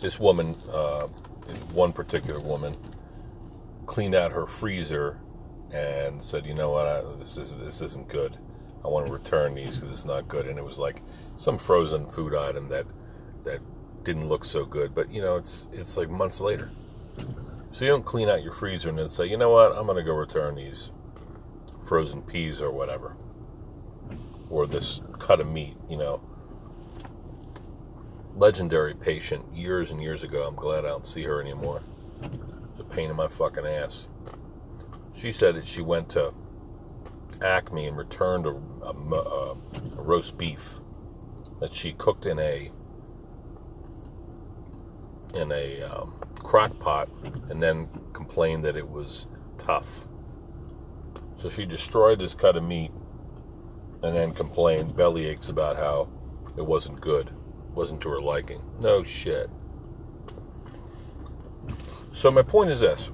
this 0.00 0.18
woman 0.18 0.56
uh, 0.72 1.06
one 1.72 1.92
particular 1.92 2.40
woman 2.40 2.76
cleaned 3.86 4.14
out 4.14 4.32
her 4.32 4.46
freezer 4.46 5.18
and 5.72 6.22
said, 6.22 6.46
"You 6.46 6.54
know 6.54 6.70
what? 6.70 6.86
I, 6.86 7.02
this 7.18 7.36
is 7.36 7.56
this 7.56 7.80
isn't 7.80 8.08
good. 8.08 8.38
I 8.84 8.88
want 8.88 9.06
to 9.06 9.12
return 9.12 9.54
these 9.54 9.76
because 9.76 9.92
it's 9.92 10.04
not 10.04 10.28
good." 10.28 10.46
And 10.46 10.58
it 10.58 10.64
was 10.64 10.78
like 10.78 11.02
some 11.36 11.58
frozen 11.58 12.08
food 12.08 12.34
item 12.34 12.66
that 12.68 12.86
that 13.44 13.60
didn't 14.08 14.28
look 14.30 14.46
so 14.46 14.64
good. 14.64 14.94
But 14.94 15.12
you 15.12 15.20
know, 15.20 15.36
it's 15.36 15.66
it's 15.70 15.96
like 15.98 16.08
months 16.08 16.40
later. 16.40 16.70
So 17.70 17.84
you 17.84 17.90
don't 17.90 18.06
clean 18.06 18.28
out 18.28 18.42
your 18.42 18.54
freezer 18.54 18.88
and 18.88 18.98
then 18.98 19.08
say, 19.08 19.26
"You 19.26 19.36
know 19.36 19.50
what? 19.50 19.72
I'm 19.76 19.86
to 19.86 20.02
go 20.02 20.14
return 20.14 20.54
these 20.54 20.90
frozen 21.84 22.22
peas 22.22 22.62
or 22.62 22.70
whatever, 22.70 23.16
or 24.48 24.66
this 24.66 25.02
cut 25.18 25.40
of 25.40 25.46
meat." 25.46 25.76
You 25.90 25.98
know, 25.98 26.22
legendary 28.34 28.94
patient 28.94 29.44
years 29.54 29.90
and 29.90 30.02
years 30.02 30.24
ago. 30.24 30.46
I'm 30.48 30.56
glad 30.56 30.86
I 30.86 30.88
don't 30.88 31.06
see 31.06 31.24
her 31.24 31.40
anymore. 31.42 31.82
It's 32.22 32.80
a 32.80 32.84
pain 32.84 33.10
in 33.10 33.16
my 33.16 33.28
fucking 33.28 33.66
ass. 33.66 34.08
She 35.14 35.32
said 35.32 35.54
that 35.56 35.66
she 35.66 35.82
went 35.82 36.08
to 36.10 36.32
Acme 37.42 37.86
and 37.86 37.96
returned 37.96 38.46
a, 38.46 38.56
a, 38.82 38.92
a, 38.92 39.56
a 39.98 40.02
roast 40.02 40.38
beef 40.38 40.80
that 41.60 41.74
she 41.74 41.92
cooked 41.92 42.24
in 42.24 42.38
a 42.38 42.70
in 45.34 45.52
a 45.52 45.82
um, 45.82 46.14
crock 46.38 46.78
pot 46.78 47.08
and 47.48 47.62
then 47.62 47.88
complained 48.12 48.64
that 48.64 48.76
it 48.76 48.88
was 48.88 49.26
tough. 49.58 50.06
So 51.36 51.48
she 51.48 51.66
destroyed 51.66 52.18
this 52.18 52.34
cut 52.34 52.56
of 52.56 52.64
meat 52.64 52.90
and 54.02 54.16
then 54.16 54.32
complained 54.32 54.96
belly 54.96 55.26
aches 55.26 55.48
about 55.48 55.76
how 55.76 56.08
it 56.56 56.64
wasn't 56.64 57.00
good 57.00 57.32
wasn't 57.74 58.00
to 58.00 58.08
her 58.08 58.20
liking. 58.20 58.60
No 58.80 59.04
shit. 59.04 59.48
So 62.12 62.30
my 62.30 62.42
point 62.42 62.70
is 62.70 62.80
this: 62.80 63.10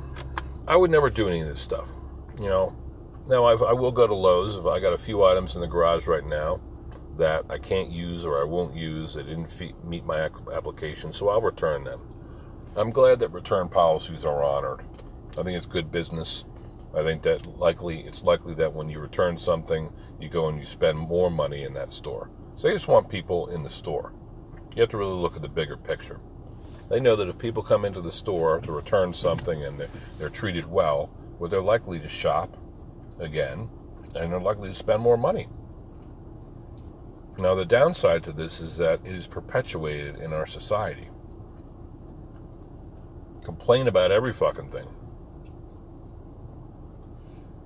I 0.67 0.77
would 0.77 0.91
never 0.91 1.11
do 1.11 1.29
any 1.29 1.41
of 1.41 1.49
this 1.49 1.61
stuff. 1.61 1.89
You 2.41 2.49
know. 2.49 2.77
Now 3.27 3.47
I've, 3.47 3.63
I 3.63 3.73
will 3.73 3.93
go 3.93 4.07
to 4.07 4.15
Lowe's 4.15 4.59
I 4.67 4.81
got 4.81 4.93
a 4.93 4.99
few 4.99 5.25
items 5.25 5.55
in 5.55 5.63
the 5.63 5.67
garage 5.67 6.07
right 6.07 6.27
now 6.27 6.61
that 7.17 7.45
I 7.49 7.59
can't 7.59 7.91
use 7.91 8.25
or 8.25 8.41
I 8.41 8.45
won't 8.45 8.75
use. 8.75 9.15
They 9.15 9.23
didn't 9.23 9.51
meet 9.85 10.05
my 10.05 10.21
application, 10.53 11.13
so 11.13 11.29
I'll 11.29 11.41
return 11.41 11.85
them. 11.85 12.01
I'm 12.77 12.91
glad 12.91 13.21
that 13.21 13.29
return 13.29 13.69
policies 13.69 14.25
are 14.25 14.43
honored. 14.43 14.85
I 15.39 15.43
think 15.43 15.57
it's 15.57 15.67
good 15.67 15.91
business. 15.91 16.45
I 16.97 17.03
think 17.03 17.23
that 17.23 17.47
likely 17.59 18.01
it's 18.01 18.23
likely 18.23 18.55
that 18.55 18.73
when 18.73 18.89
you 18.89 19.01
return 19.01 19.39
something, 19.39 19.93
you 20.21 20.29
go 20.29 20.49
and 20.49 20.59
you 20.59 20.67
spend 20.67 20.99
more 20.99 21.31
money 21.31 21.65
in 21.65 21.75
that 21.75 21.93
store. 21.93 22.31
So 22.57 22.69
I 22.69 22.73
just 22.73 22.89
want 22.89 23.09
people 23.09 23.49
in 23.49 23.63
the 23.63 23.71
store. 23.71 24.13
You 24.75 24.83
have 24.83 24.91
to 24.91 24.97
really 24.97 25.13
look 25.15 25.37
at 25.37 25.43
the 25.43 25.49
bigger 25.49 25.77
picture. 25.77 26.21
They 26.89 27.01
know 27.01 27.17
that 27.17 27.29
if 27.29 27.39
people 27.39 27.63
come 27.63 27.85
into 27.85 28.01
the 28.01 28.13
store 28.13 28.61
to 28.61 28.73
return 28.73 29.13
something 29.13 29.65
and 29.65 29.89
they're 30.19 30.29
treated 30.29 30.71
well, 30.71 31.11
well, 31.39 31.51
they're 31.51 31.63
likely 31.63 31.99
to 32.01 32.09
shop 32.09 32.57
again 33.19 33.71
and 34.15 34.33
they're 34.33 34.41
likely 34.41 34.69
to 34.69 34.75
spend 34.75 35.01
more 35.01 35.17
money. 35.17 35.49
Now, 37.37 37.55
the 37.55 37.65
downside 37.65 38.23
to 38.25 38.33
this 38.33 38.61
is 38.61 38.77
that 38.77 39.01
it 39.05 39.15
is 39.15 39.27
perpetuated 39.27 40.17
in 40.17 40.33
our 40.33 40.47
society. 40.47 41.09
Complain 43.45 43.89
about 43.89 44.13
every 44.13 44.33
fucking 44.33 44.71
thing. 44.71 44.87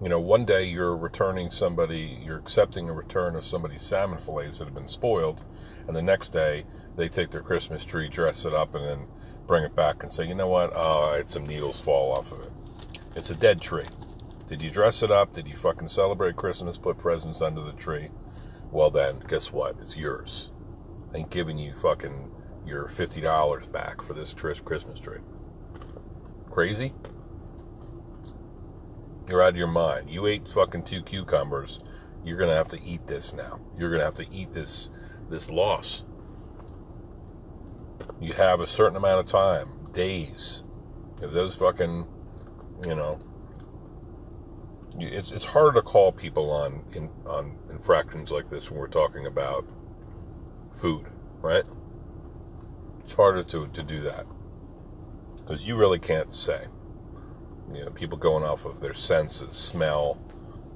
You 0.02 0.08
know, 0.08 0.20
one 0.20 0.44
day 0.44 0.64
you're 0.64 0.96
returning 0.96 1.50
somebody, 1.50 2.18
you're 2.24 2.38
accepting 2.38 2.88
a 2.88 2.92
return 2.92 3.36
of 3.36 3.44
somebody's 3.44 3.82
salmon 3.82 4.18
fillets 4.18 4.58
that 4.58 4.66
have 4.66 4.74
been 4.74 4.88
spoiled, 4.88 5.44
and 5.86 5.94
the 5.94 6.02
next 6.02 6.32
day 6.32 6.64
they 6.96 7.08
take 7.08 7.30
their 7.30 7.42
Christmas 7.42 7.84
tree, 7.84 8.08
dress 8.08 8.44
it 8.44 8.54
up, 8.54 8.74
and 8.74 8.84
then 8.84 9.06
bring 9.46 9.64
it 9.64 9.74
back 9.74 10.02
and 10.02 10.12
say, 10.12 10.26
you 10.26 10.34
know 10.34 10.48
what? 10.48 10.72
Oh, 10.74 11.10
I 11.12 11.18
had 11.18 11.30
some 11.30 11.46
needles 11.46 11.80
fall 11.80 12.12
off 12.12 12.32
of 12.32 12.40
it. 12.40 12.52
It's 13.16 13.30
a 13.30 13.34
dead 13.34 13.60
tree. 13.60 13.86
Did 14.48 14.62
you 14.62 14.70
dress 14.70 15.02
it 15.02 15.10
up? 15.10 15.34
Did 15.34 15.46
you 15.46 15.56
fucking 15.56 15.88
celebrate 15.88 16.36
Christmas? 16.36 16.78
Put 16.78 16.98
presents 16.98 17.42
under 17.42 17.62
the 17.62 17.72
tree? 17.72 18.10
Well, 18.70 18.90
then, 18.90 19.20
guess 19.26 19.52
what? 19.52 19.76
It's 19.80 19.96
yours. 19.96 20.50
I 21.12 21.18
ain't 21.18 21.30
giving 21.30 21.58
you 21.58 21.74
fucking 21.74 22.30
your 22.66 22.88
$50 22.88 23.72
back 23.72 24.02
for 24.02 24.12
this 24.12 24.34
Christmas 24.34 25.00
tree. 25.00 25.20
Crazy? 26.50 26.92
You're 29.30 29.42
out 29.42 29.50
of 29.50 29.56
your 29.56 29.68
mind. 29.68 30.10
You 30.10 30.26
ate 30.26 30.48
fucking 30.48 30.84
two 30.84 31.02
cucumbers. 31.02 31.80
You're 32.24 32.38
gonna 32.38 32.54
have 32.54 32.68
to 32.68 32.82
eat 32.82 33.06
this 33.06 33.32
now. 33.32 33.60
You're 33.78 33.90
gonna 33.90 34.04
have 34.04 34.14
to 34.14 34.26
eat 34.32 34.52
this 34.52 34.90
this 35.30 35.50
loss 35.50 36.02
you 38.20 38.32
have 38.32 38.60
a 38.60 38.66
certain 38.66 38.96
amount 38.96 39.20
of 39.20 39.26
time, 39.26 39.68
days. 39.92 40.62
If 41.22 41.32
those 41.32 41.54
fucking, 41.54 42.06
you 42.86 42.94
know, 42.94 43.20
it's 45.00 45.30
it's 45.30 45.44
harder 45.44 45.80
to 45.80 45.82
call 45.82 46.12
people 46.12 46.50
on 46.50 46.84
in 46.92 47.10
on 47.26 47.56
infractions 47.70 48.30
like 48.30 48.48
this 48.48 48.70
when 48.70 48.78
we're 48.78 48.88
talking 48.88 49.26
about 49.26 49.64
food, 50.72 51.06
right? 51.40 51.64
It's 53.04 53.12
harder 53.14 53.42
to 53.44 53.68
to 53.68 53.82
do 53.82 54.00
that 54.02 54.26
because 55.36 55.66
you 55.66 55.76
really 55.76 55.98
can't 55.98 56.32
say. 56.34 56.66
You 57.72 57.84
know, 57.84 57.90
people 57.90 58.16
going 58.16 58.44
off 58.44 58.64
of 58.64 58.80
their 58.80 58.94
senses, 58.94 59.54
smell, 59.54 60.18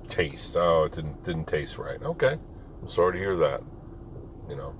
taste. 0.08 0.56
Oh, 0.56 0.84
it 0.84 0.92
didn't 0.92 1.22
didn't 1.24 1.46
taste 1.46 1.78
right. 1.78 2.02
Okay, 2.02 2.38
I'm 2.80 2.88
sorry 2.88 3.14
to 3.14 3.18
hear 3.18 3.36
that. 3.36 3.62
You 4.48 4.56
know, 4.56 4.74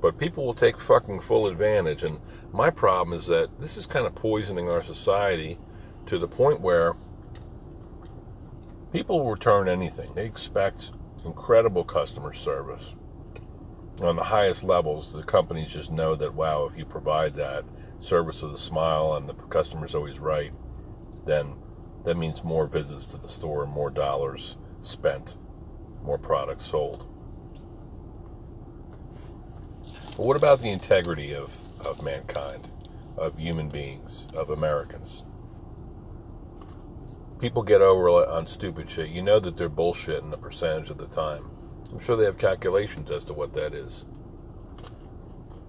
but 0.00 0.18
people 0.18 0.44
will 0.44 0.54
take 0.54 0.78
fucking 0.80 1.20
full 1.20 1.46
advantage. 1.46 2.02
And 2.04 2.20
my 2.52 2.70
problem 2.70 3.16
is 3.16 3.26
that 3.26 3.60
this 3.60 3.76
is 3.76 3.86
kind 3.86 4.06
of 4.06 4.14
poisoning 4.14 4.68
our 4.68 4.82
society 4.82 5.58
to 6.06 6.18
the 6.18 6.28
point 6.28 6.60
where 6.60 6.94
people 8.92 9.20
will 9.20 9.30
return 9.32 9.68
anything. 9.68 10.12
They 10.14 10.26
expect 10.26 10.90
incredible 11.24 11.84
customer 11.84 12.32
service. 12.32 12.92
on 14.00 14.16
the 14.16 14.24
highest 14.24 14.64
levels, 14.64 15.12
the 15.12 15.22
companies 15.22 15.70
just 15.70 15.92
know 15.92 16.16
that 16.16 16.34
wow, 16.34 16.66
if 16.66 16.76
you 16.78 16.84
provide 16.84 17.34
that 17.34 17.64
service 18.00 18.42
with 18.42 18.54
a 18.54 18.58
smile 18.58 19.14
and 19.14 19.28
the 19.28 19.34
customer's 19.34 19.94
always 19.94 20.18
right, 20.18 20.52
then 21.26 21.54
that 22.04 22.16
means 22.16 22.44
more 22.44 22.66
visits 22.66 23.06
to 23.06 23.18
the 23.18 23.28
store, 23.28 23.66
more 23.66 23.90
dollars 23.90 24.56
spent, 24.80 25.36
more 26.02 26.18
products 26.18 26.66
sold. 26.66 27.06
But 30.16 30.26
what 30.26 30.36
about 30.36 30.62
the 30.62 30.70
integrity 30.70 31.34
of, 31.34 31.56
of 31.86 32.02
mankind, 32.02 32.70
of 33.16 33.38
human 33.38 33.68
beings, 33.68 34.26
of 34.34 34.50
Americans? 34.50 35.22
People 37.42 37.64
get 37.64 37.82
over 37.82 38.08
on 38.08 38.46
stupid 38.46 38.88
shit. 38.88 39.08
You 39.08 39.20
know 39.20 39.40
that 39.40 39.56
they're 39.56 39.68
bullshitting 39.68 40.32
a 40.32 40.36
percentage 40.36 40.90
of 40.90 40.98
the 40.98 41.08
time. 41.08 41.50
I'm 41.90 41.98
sure 41.98 42.14
they 42.14 42.24
have 42.24 42.38
calculations 42.38 43.10
as 43.10 43.24
to 43.24 43.32
what 43.32 43.52
that 43.54 43.74
is. 43.74 44.06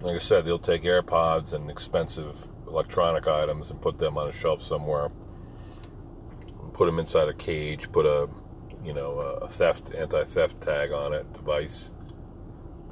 Like 0.00 0.14
I 0.14 0.18
said, 0.18 0.44
they'll 0.44 0.56
take 0.60 0.84
AirPods 0.84 1.52
and 1.52 1.68
expensive 1.68 2.46
electronic 2.68 3.26
items 3.26 3.72
and 3.72 3.82
put 3.82 3.98
them 3.98 4.16
on 4.16 4.28
a 4.28 4.32
shelf 4.32 4.62
somewhere. 4.62 5.10
Put 6.74 6.86
them 6.86 7.00
inside 7.00 7.28
a 7.28 7.34
cage. 7.34 7.90
Put 7.90 8.06
a, 8.06 8.28
you 8.84 8.92
know, 8.92 9.18
a 9.18 9.48
theft 9.48 9.92
anti-theft 9.96 10.60
tag 10.60 10.92
on 10.92 11.12
it 11.12 11.32
device, 11.32 11.90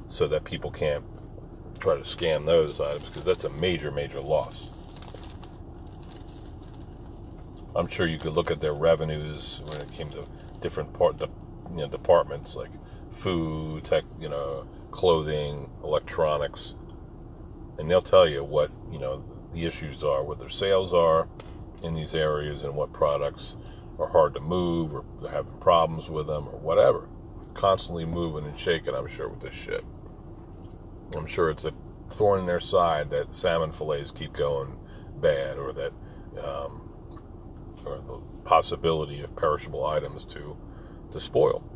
so 0.09 0.27
that 0.27 0.43
people 0.43 0.73
can't 0.73 1.05
try 1.79 1.95
to 1.95 2.03
scam 2.03 2.47
those 2.47 2.81
items 2.81 3.05
because 3.05 3.25
that's 3.25 3.45
a 3.45 3.51
major, 3.51 3.93
major 3.93 4.21
loss. 4.21 4.71
I'm 7.75 7.89
sure 7.89 8.07
you 8.07 8.19
could 8.19 8.33
look 8.33 8.51
at 8.51 8.61
their 8.61 8.75
revenues 8.75 9.63
when 9.65 9.81
it 9.81 9.91
came 9.93 10.11
to 10.11 10.27
different 10.61 10.93
part, 10.93 11.21
you 11.21 11.29
know, 11.77 11.89
departments 11.89 12.55
like 12.55 12.71
food, 13.11 13.85
tech, 13.85 14.05
you 14.21 14.29
know, 14.29 14.67
clothing, 14.91 15.71
electronics, 15.83 16.75
and 17.79 17.91
they'll 17.91 18.03
tell 18.03 18.29
you 18.29 18.45
what 18.45 18.71
you 18.91 18.99
know 18.99 19.25
the 19.53 19.67
issues 19.67 20.05
are, 20.05 20.23
what 20.23 20.39
their 20.39 20.49
sales 20.49 20.93
are 20.93 21.29
in 21.83 21.95
these 21.95 22.15
areas, 22.15 22.63
and 22.63 22.75
what 22.75 22.93
products 22.93 23.57
are 23.99 24.09
hard 24.09 24.35
to 24.35 24.41
move 24.41 24.95
or 24.95 25.05
they're 25.21 25.31
having 25.31 25.53
problems 25.59 26.09
with 26.09 26.27
them 26.27 26.49
or 26.49 26.59
whatever. 26.59 27.09
Constantly 27.55 28.05
moving 28.05 28.47
and 28.47 28.59
shaking, 28.59 28.95
I'm 28.95 29.07
sure, 29.07 29.29
with 29.29 29.41
this 29.41 29.55
shit. 29.55 29.85
I'm 31.15 31.27
sure 31.27 31.51
it's 31.51 31.65
a 31.65 31.73
thorn 32.11 32.41
in 32.41 32.47
their 32.47 32.61
side 32.61 33.11
that 33.11 33.35
salmon 33.35 33.73
fillets 33.73 34.11
keep 34.11 34.33
going 34.33 34.79
bad, 35.17 35.59
or 35.59 35.73
that, 35.73 35.93
um, 36.43 36.82
or 37.85 37.99
the 37.99 38.21
possibility 38.45 39.21
of 39.21 39.35
perishable 39.37 39.85
items 39.87 40.25
to 40.25 40.57
to 41.11 41.21
spoil 41.21 41.73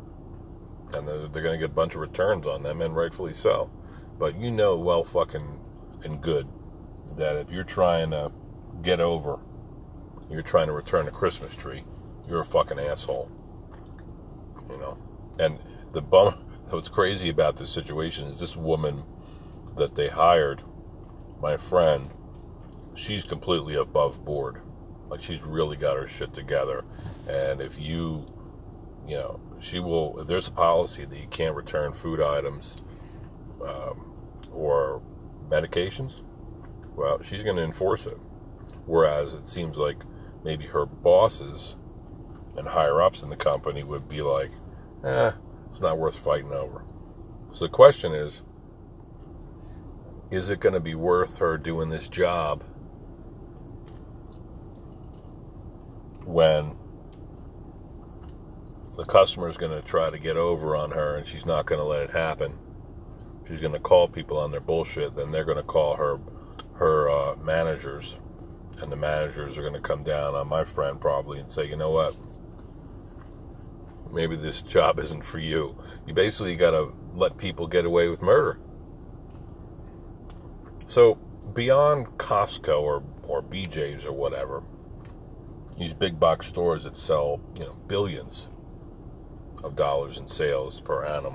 and 0.93 1.07
they're, 1.07 1.27
they're 1.27 1.41
going 1.41 1.53
to 1.53 1.59
get 1.59 1.71
a 1.71 1.73
bunch 1.73 1.95
of 1.95 2.01
returns 2.01 2.47
on 2.47 2.63
them, 2.63 2.81
and 2.81 2.95
rightfully 2.95 3.33
so. 3.33 3.69
But 4.17 4.39
you 4.39 4.51
know, 4.51 4.77
well, 4.77 5.03
fucking 5.03 5.59
and 6.03 6.21
good 6.21 6.47
that 7.15 7.35
if 7.35 7.51
you're 7.51 7.63
trying 7.63 8.11
to 8.11 8.31
get 8.81 8.99
over, 8.99 9.39
you're 10.29 10.41
trying 10.41 10.67
to 10.67 10.73
return 10.73 11.07
a 11.07 11.11
Christmas 11.11 11.55
tree, 11.55 11.83
you're 12.29 12.41
a 12.41 12.45
fucking 12.45 12.79
asshole. 12.79 13.31
You 14.69 14.77
know, 14.77 14.97
and 15.39 15.59
the 15.93 16.01
bum. 16.01 16.33
What's 16.69 16.89
crazy 16.89 17.29
about 17.29 17.55
this 17.55 17.71
situation 17.71 18.27
is 18.27 18.41
this 18.41 18.57
woman 18.57 19.05
that 19.77 19.95
they 19.95 20.09
hired, 20.09 20.63
my 21.41 21.55
friend. 21.55 22.11
She's 22.93 23.23
completely 23.23 23.75
above 23.75 24.25
board. 24.25 24.61
Like 25.09 25.21
she's 25.21 25.41
really 25.41 25.77
got 25.77 25.97
her 25.97 26.07
shit 26.07 26.33
together. 26.33 26.83
And 27.27 27.61
if 27.61 27.79
you, 27.79 28.25
you 29.07 29.15
know, 29.15 29.39
she 29.59 29.79
will. 29.79 30.19
If 30.19 30.27
there's 30.27 30.47
a 30.47 30.51
policy 30.51 31.05
that 31.05 31.17
you 31.17 31.27
can't 31.27 31.55
return 31.55 31.93
food 31.93 32.21
items 32.21 32.77
um, 33.61 34.13
or 34.51 35.01
medications, 35.49 36.21
well, 36.95 37.21
she's 37.21 37.43
going 37.43 37.57
to 37.57 37.63
enforce 37.63 38.05
it. 38.05 38.17
Whereas 38.85 39.33
it 39.33 39.47
seems 39.47 39.77
like 39.77 39.97
maybe 40.43 40.67
her 40.67 40.85
bosses 40.85 41.75
and 42.55 42.69
higher 42.69 43.01
ups 43.01 43.21
in 43.21 43.29
the 43.29 43.35
company 43.35 43.83
would 43.83 44.07
be 44.09 44.21
like, 44.21 44.51
eh, 45.03 45.31
it's 45.69 45.81
not 45.81 45.97
worth 45.97 46.17
fighting 46.17 46.51
over. 46.51 46.83
So 47.51 47.65
the 47.65 47.69
question 47.69 48.13
is, 48.13 48.41
is 50.31 50.49
it 50.49 50.59
going 50.59 50.73
to 50.73 50.79
be 50.79 50.95
worth 50.95 51.37
her 51.37 51.57
doing 51.57 51.89
this 51.89 52.07
job 52.07 52.63
when 56.27 56.75
the 58.97 59.05
customer 59.05 59.47
is 59.47 59.57
going 59.57 59.71
to 59.71 59.81
try 59.81 60.09
to 60.09 60.19
get 60.19 60.35
over 60.37 60.75
on 60.75 60.91
her 60.91 61.15
and 61.15 61.27
she's 61.27 61.45
not 61.45 61.65
going 61.65 61.79
to 61.79 61.85
let 61.85 62.01
it 62.01 62.09
happen. 62.09 62.57
She's 63.47 63.61
going 63.61 63.73
to 63.73 63.79
call 63.79 64.07
people 64.07 64.37
on 64.37 64.51
their 64.51 64.59
bullshit. 64.59 65.15
Then 65.15 65.31
they're 65.31 65.45
going 65.45 65.57
to 65.57 65.63
call 65.63 65.95
her 65.95 66.19
her 66.73 67.09
uh, 67.09 67.35
managers, 67.37 68.17
and 68.79 68.91
the 68.91 68.95
managers 68.95 69.57
are 69.57 69.61
going 69.61 69.73
to 69.73 69.79
come 69.79 70.03
down 70.03 70.35
on 70.35 70.47
my 70.47 70.63
friend 70.63 71.01
probably 71.01 71.39
and 71.39 71.51
say, 71.51 71.67
you 71.67 71.75
know 71.75 71.89
what? 71.89 72.15
Maybe 74.11 74.35
this 74.35 74.61
job 74.61 74.99
isn't 75.03 75.23
for 75.23 75.39
you. 75.39 75.81
You 76.05 76.13
basically 76.13 76.55
got 76.55 76.71
to 76.71 76.93
let 77.13 77.37
people 77.37 77.67
get 77.67 77.85
away 77.85 78.09
with 78.09 78.21
murder. 78.21 78.59
So 80.87 81.15
beyond 81.53 82.17
Costco 82.17 82.81
or 82.81 83.03
or 83.23 83.41
BJ's 83.43 84.05
or 84.05 84.13
whatever, 84.13 84.63
these 85.77 85.93
big 85.93 86.19
box 86.19 86.47
stores 86.47 86.83
that 86.83 86.99
sell 86.99 87.39
you 87.55 87.65
know 87.65 87.73
billions 87.87 88.47
of 89.63 89.75
dollars 89.75 90.17
in 90.17 90.27
sales 90.27 90.79
per 90.81 91.05
annum. 91.05 91.33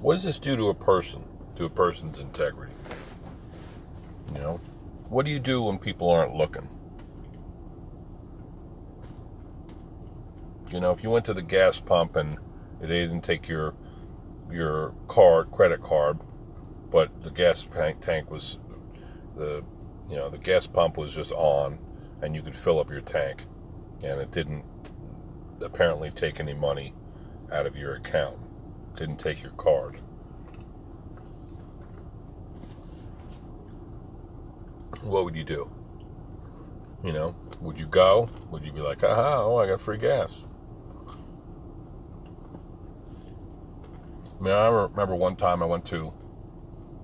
What 0.00 0.14
does 0.14 0.24
this 0.24 0.38
do 0.38 0.56
to 0.56 0.68
a 0.70 0.74
person, 0.74 1.24
to 1.56 1.66
a 1.66 1.70
person's 1.70 2.20
integrity? 2.20 2.72
You 4.32 4.40
know, 4.40 4.60
what 5.08 5.26
do 5.26 5.30
you 5.30 5.38
do 5.38 5.62
when 5.62 5.78
people 5.78 6.08
aren't 6.08 6.34
looking? 6.34 6.68
You 10.72 10.80
know, 10.80 10.90
if 10.92 11.02
you 11.02 11.10
went 11.10 11.26
to 11.26 11.34
the 11.34 11.42
gas 11.42 11.80
pump 11.80 12.16
and 12.16 12.38
they 12.80 12.86
didn't 12.86 13.22
take 13.22 13.48
your 13.48 13.74
your 14.50 14.94
card, 15.06 15.50
credit 15.52 15.82
card, 15.82 16.18
but 16.90 17.22
the 17.22 17.30
gas 17.30 17.62
tank 17.62 18.00
tank 18.00 18.30
was 18.30 18.58
the 19.36 19.62
you 20.08 20.16
know 20.16 20.28
the 20.28 20.38
gas 20.38 20.66
pump 20.66 20.96
was 20.96 21.14
just 21.14 21.32
on, 21.32 21.78
and 22.22 22.34
you 22.34 22.42
could 22.42 22.56
fill 22.56 22.78
up 22.78 22.90
your 22.90 23.00
tank 23.00 23.46
and 24.02 24.20
it 24.20 24.30
didn't 24.30 24.64
apparently 25.60 26.10
take 26.10 26.40
any 26.40 26.54
money 26.54 26.94
out 27.52 27.66
of 27.66 27.76
your 27.76 27.94
account. 27.94 28.38
Didn't 28.96 29.18
take 29.18 29.42
your 29.42 29.52
card. 29.52 30.00
What 35.02 35.24
would 35.24 35.36
you 35.36 35.44
do? 35.44 35.70
You 37.04 37.12
know, 37.12 37.34
would 37.60 37.78
you 37.78 37.86
go? 37.86 38.28
Would 38.50 38.64
you 38.64 38.72
be 38.72 38.80
like, 38.80 39.02
aha, 39.02 39.42
oh, 39.42 39.56
I 39.56 39.66
got 39.66 39.80
free 39.80 39.98
gas? 39.98 40.44
I 44.38 44.42
mean, 44.42 44.52
I 44.52 44.68
remember 44.68 45.14
one 45.14 45.36
time 45.36 45.62
I 45.62 45.66
went 45.66 45.84
to 45.86 46.12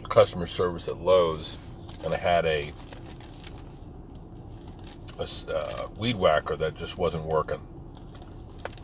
customer 0.09 0.47
service 0.47 0.89
at 0.89 0.99
Lowe's 0.99 1.57
and 2.05 2.15
I 2.15 2.17
had 2.17 2.47
a 2.47 2.73
a 5.19 5.27
uh, 5.51 5.89
weed 5.97 6.17
whacker 6.17 6.57
that 6.57 6.77
just 6.77 6.99
wasn't 6.99 7.25
working. 7.25 7.61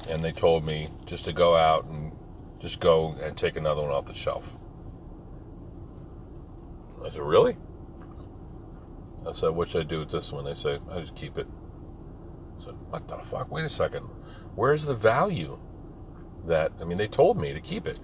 And 0.08 0.24
they 0.24 0.32
told 0.32 0.64
me 0.64 0.88
just 1.06 1.24
to 1.26 1.32
go 1.32 1.54
out 1.54 1.84
and 1.84 2.12
just 2.60 2.80
go 2.80 3.14
and 3.20 3.36
take 3.36 3.56
another 3.56 3.82
one 3.82 3.90
off 3.90 4.06
the 4.06 4.14
shelf. 4.14 4.56
I 7.04 7.10
said, 7.10 7.20
Really? 7.20 7.56
I 9.28 9.32
said, 9.32 9.50
What 9.50 9.68
should 9.68 9.86
I 9.86 9.88
do 9.88 10.00
with 10.00 10.10
this 10.10 10.32
one? 10.32 10.44
They 10.44 10.54
say, 10.54 10.78
I 10.90 11.00
just 11.00 11.14
keep 11.14 11.38
it. 11.38 11.46
I 12.58 12.64
said, 12.64 12.74
What 12.88 13.08
the 13.08 13.18
fuck? 13.18 13.50
Wait 13.50 13.64
a 13.64 13.70
second. 13.70 14.02
Where's 14.54 14.84
the 14.84 14.94
value 14.94 15.58
that, 16.46 16.72
I 16.80 16.84
mean, 16.84 16.98
they 16.98 17.08
told 17.08 17.40
me 17.40 17.52
to 17.52 17.60
keep 17.60 17.86
it. 17.86 18.00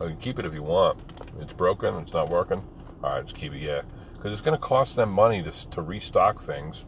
I 0.00 0.06
can 0.06 0.16
keep 0.16 0.38
it 0.38 0.46
if 0.46 0.52
you 0.52 0.62
want. 0.62 1.00
It's 1.40 1.52
broken, 1.52 1.96
it's 1.96 2.12
not 2.12 2.28
working. 2.28 2.64
All 3.02 3.14
right, 3.14 3.24
just 3.24 3.36
keep 3.36 3.52
it, 3.52 3.58
yeah. 3.58 3.82
Because 4.22 4.38
it's 4.38 4.40
going 4.40 4.56
to 4.56 4.62
cost 4.62 4.94
them 4.94 5.10
money 5.10 5.42
to, 5.42 5.50
to 5.70 5.82
restock 5.82 6.40
things 6.40 6.84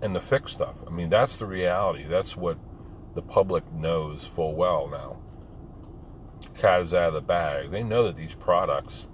and 0.00 0.14
to 0.14 0.20
fix 0.20 0.52
stuff. 0.52 0.76
I 0.86 0.90
mean, 0.90 1.10
that's 1.10 1.36
the 1.36 1.44
reality. 1.44 2.04
That's 2.04 2.38
what 2.38 2.56
the 3.14 3.20
public 3.20 3.70
knows 3.70 4.26
full 4.26 4.54
well 4.54 4.88
now. 4.88 5.18
Cat 6.58 6.80
is 6.80 6.94
out 6.94 7.08
of 7.08 7.12
the 7.12 7.20
bag. 7.20 7.70
They 7.70 7.82
know 7.82 8.04
that 8.04 8.16
these 8.16 8.34
products 8.34 9.08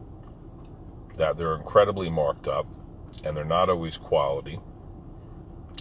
that 1.17 1.37
they're 1.37 1.57
incredibly 1.57 2.09
marked 2.09 2.47
up 2.47 2.69
and 3.25 3.37
they're 3.37 3.45
not 3.45 3.69
always 3.69 3.97
quality 3.97 4.61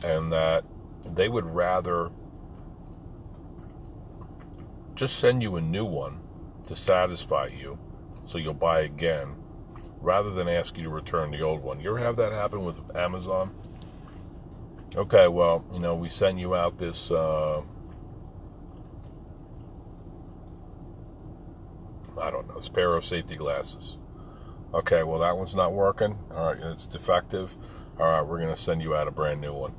and 0.04 0.32
that 0.32 0.64
they 1.06 1.30
would 1.30 1.46
rather 1.46 2.10
just 4.96 5.20
send 5.20 5.44
you 5.44 5.56
a 5.56 5.62
new 5.62 5.86
one 5.86 6.20
to 6.66 6.76
satisfy 6.76 7.46
you 7.46 7.78
so 8.26 8.40
you'll 8.40 8.56
buy 8.56 8.82
again 8.82 9.36
rather 10.02 10.30
than 10.30 10.48
ask 10.48 10.78
you 10.78 10.84
to 10.84 10.90
return 10.90 11.32
the 11.32 11.42
old 11.42 11.62
one. 11.62 11.80
You 11.80 11.90
ever 11.90 12.00
have 12.00 12.16
that 12.18 12.32
happen 12.32 12.64
with 12.64 12.96
Amazon? 12.96 13.52
okay, 14.96 15.28
well, 15.28 15.66
you 15.72 15.80
know, 15.80 15.96
we 15.96 16.10
send 16.10 16.40
you 16.40 16.56
out 16.56 16.78
this 16.78 17.12
uh, 17.12 17.62
I 22.20 22.32
don't 22.32 22.48
know, 22.48 22.60
this 22.60 22.70
pair 22.70 22.96
of 22.96 23.06
safety 23.06 23.36
glasses. 23.36 23.98
Okay, 24.74 25.04
well, 25.04 25.20
that 25.20 25.38
one's 25.38 25.56
not 25.56 25.74
working. 25.74 26.18
All 26.32 26.54
right, 26.54 26.62
it's 26.62 26.86
defective. 26.86 27.56
All 28.00 28.06
right, 28.06 28.22
we're 28.22 28.40
going 28.40 28.54
to 28.54 28.62
send 28.62 28.82
you 28.82 28.96
out 28.96 29.08
a 29.08 29.12
brand 29.12 29.42
new 29.42 29.54
one. 29.54 29.74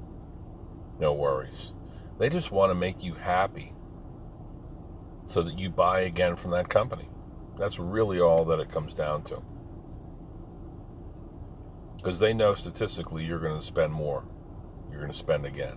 No 0.98 1.12
worries. 1.12 1.74
They 2.18 2.28
just 2.28 2.50
want 2.50 2.70
to 2.70 2.74
make 2.74 3.02
you 3.02 3.14
happy 3.14 3.72
so 5.26 5.42
that 5.42 5.58
you 5.58 5.70
buy 5.70 6.00
again 6.00 6.36
from 6.36 6.50
that 6.50 6.68
company. 6.68 7.08
That's 7.58 7.78
really 7.78 8.20
all 8.20 8.44
that 8.46 8.58
it 8.58 8.70
comes 8.70 8.94
down 8.94 9.22
to. 9.24 9.42
Because 12.02 12.18
they 12.18 12.32
know 12.32 12.54
statistically 12.54 13.24
you're 13.24 13.38
going 13.38 13.58
to 13.58 13.64
spend 13.64 13.92
more. 13.92 14.24
You're 14.90 15.00
going 15.00 15.12
to 15.12 15.18
spend 15.18 15.44
again. 15.44 15.76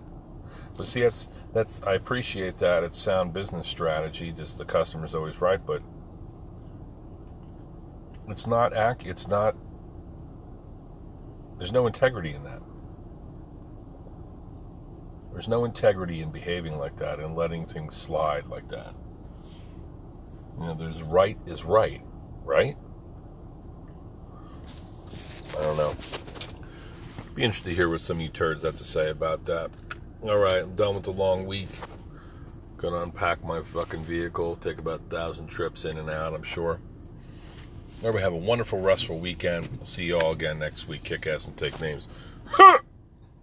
But 0.78 0.88
see, 0.88 1.02
that's 1.02 1.28
that's 1.54 1.82
I 1.84 1.94
appreciate 1.94 2.58
that. 2.58 2.84
It's 2.84 3.00
sound 3.00 3.34
business 3.34 3.68
strategy. 3.68 4.32
Just 4.32 4.58
the 4.58 4.66
customer's 4.66 5.14
always 5.14 5.42
right, 5.42 5.64
but 5.64 5.84
it's 8.30 8.48
not 8.48 8.76
ac- 8.76 9.10
It's 9.10 9.28
not. 9.28 9.56
There's 11.58 11.72
no 11.72 11.88
integrity 11.88 12.34
in 12.34 12.44
that. 12.44 12.62
There's 15.32 15.48
no 15.48 15.66
integrity 15.66 16.22
in 16.22 16.32
behaving 16.32 16.78
like 16.78 16.98
that 16.98 17.20
and 17.20 17.36
letting 17.36 17.66
things 17.66 17.96
slide 17.96 18.48
like 18.48 18.70
that. 18.70 18.94
You 20.60 20.68
know, 20.68 20.76
there's 20.76 21.02
right 21.04 21.38
is 21.46 21.64
right, 21.66 22.02
right? 22.44 22.78
I 25.58 25.62
don't 25.62 25.78
know. 25.78 25.96
Be 27.36 27.44
interested 27.44 27.70
to 27.70 27.76
hear 27.76 27.90
what 27.90 28.02
some 28.02 28.18
of 28.18 28.22
you 28.22 28.30
turds 28.30 28.64
have 28.64 28.78
to 28.78 28.84
say 28.84 29.10
about 29.10 29.46
that. 29.46 29.72
All 30.22 30.38
right, 30.38 30.64
I'm 30.64 30.76
done 30.76 30.96
with 30.96 31.04
the 31.04 31.12
long 31.12 31.46
week. 31.46 31.70
Gonna 32.78 33.02
unpack 33.02 33.44
my 33.44 33.62
fucking 33.62 34.04
vehicle, 34.04 34.56
take 34.58 34.78
about 34.78 35.00
a 35.00 35.16
thousand 35.16 35.48
trips 35.48 35.86
in 35.86 35.98
and 35.98 36.10
out, 36.10 36.34
I'm 36.34 36.44
sure. 36.44 36.80
Everybody 38.00 38.24
have 38.24 38.34
a 38.34 38.38
wonderful, 38.38 38.82
restful 38.82 39.20
weekend. 39.20 39.70
I'll 39.80 39.86
see 39.86 40.04
you 40.04 40.18
all 40.18 40.34
again 40.34 40.60
next 40.60 40.88
week. 40.88 41.04
Kick 41.04 41.26
ass 41.26 41.48
and 41.48 41.56
take 41.56 41.80
names. 41.80 42.08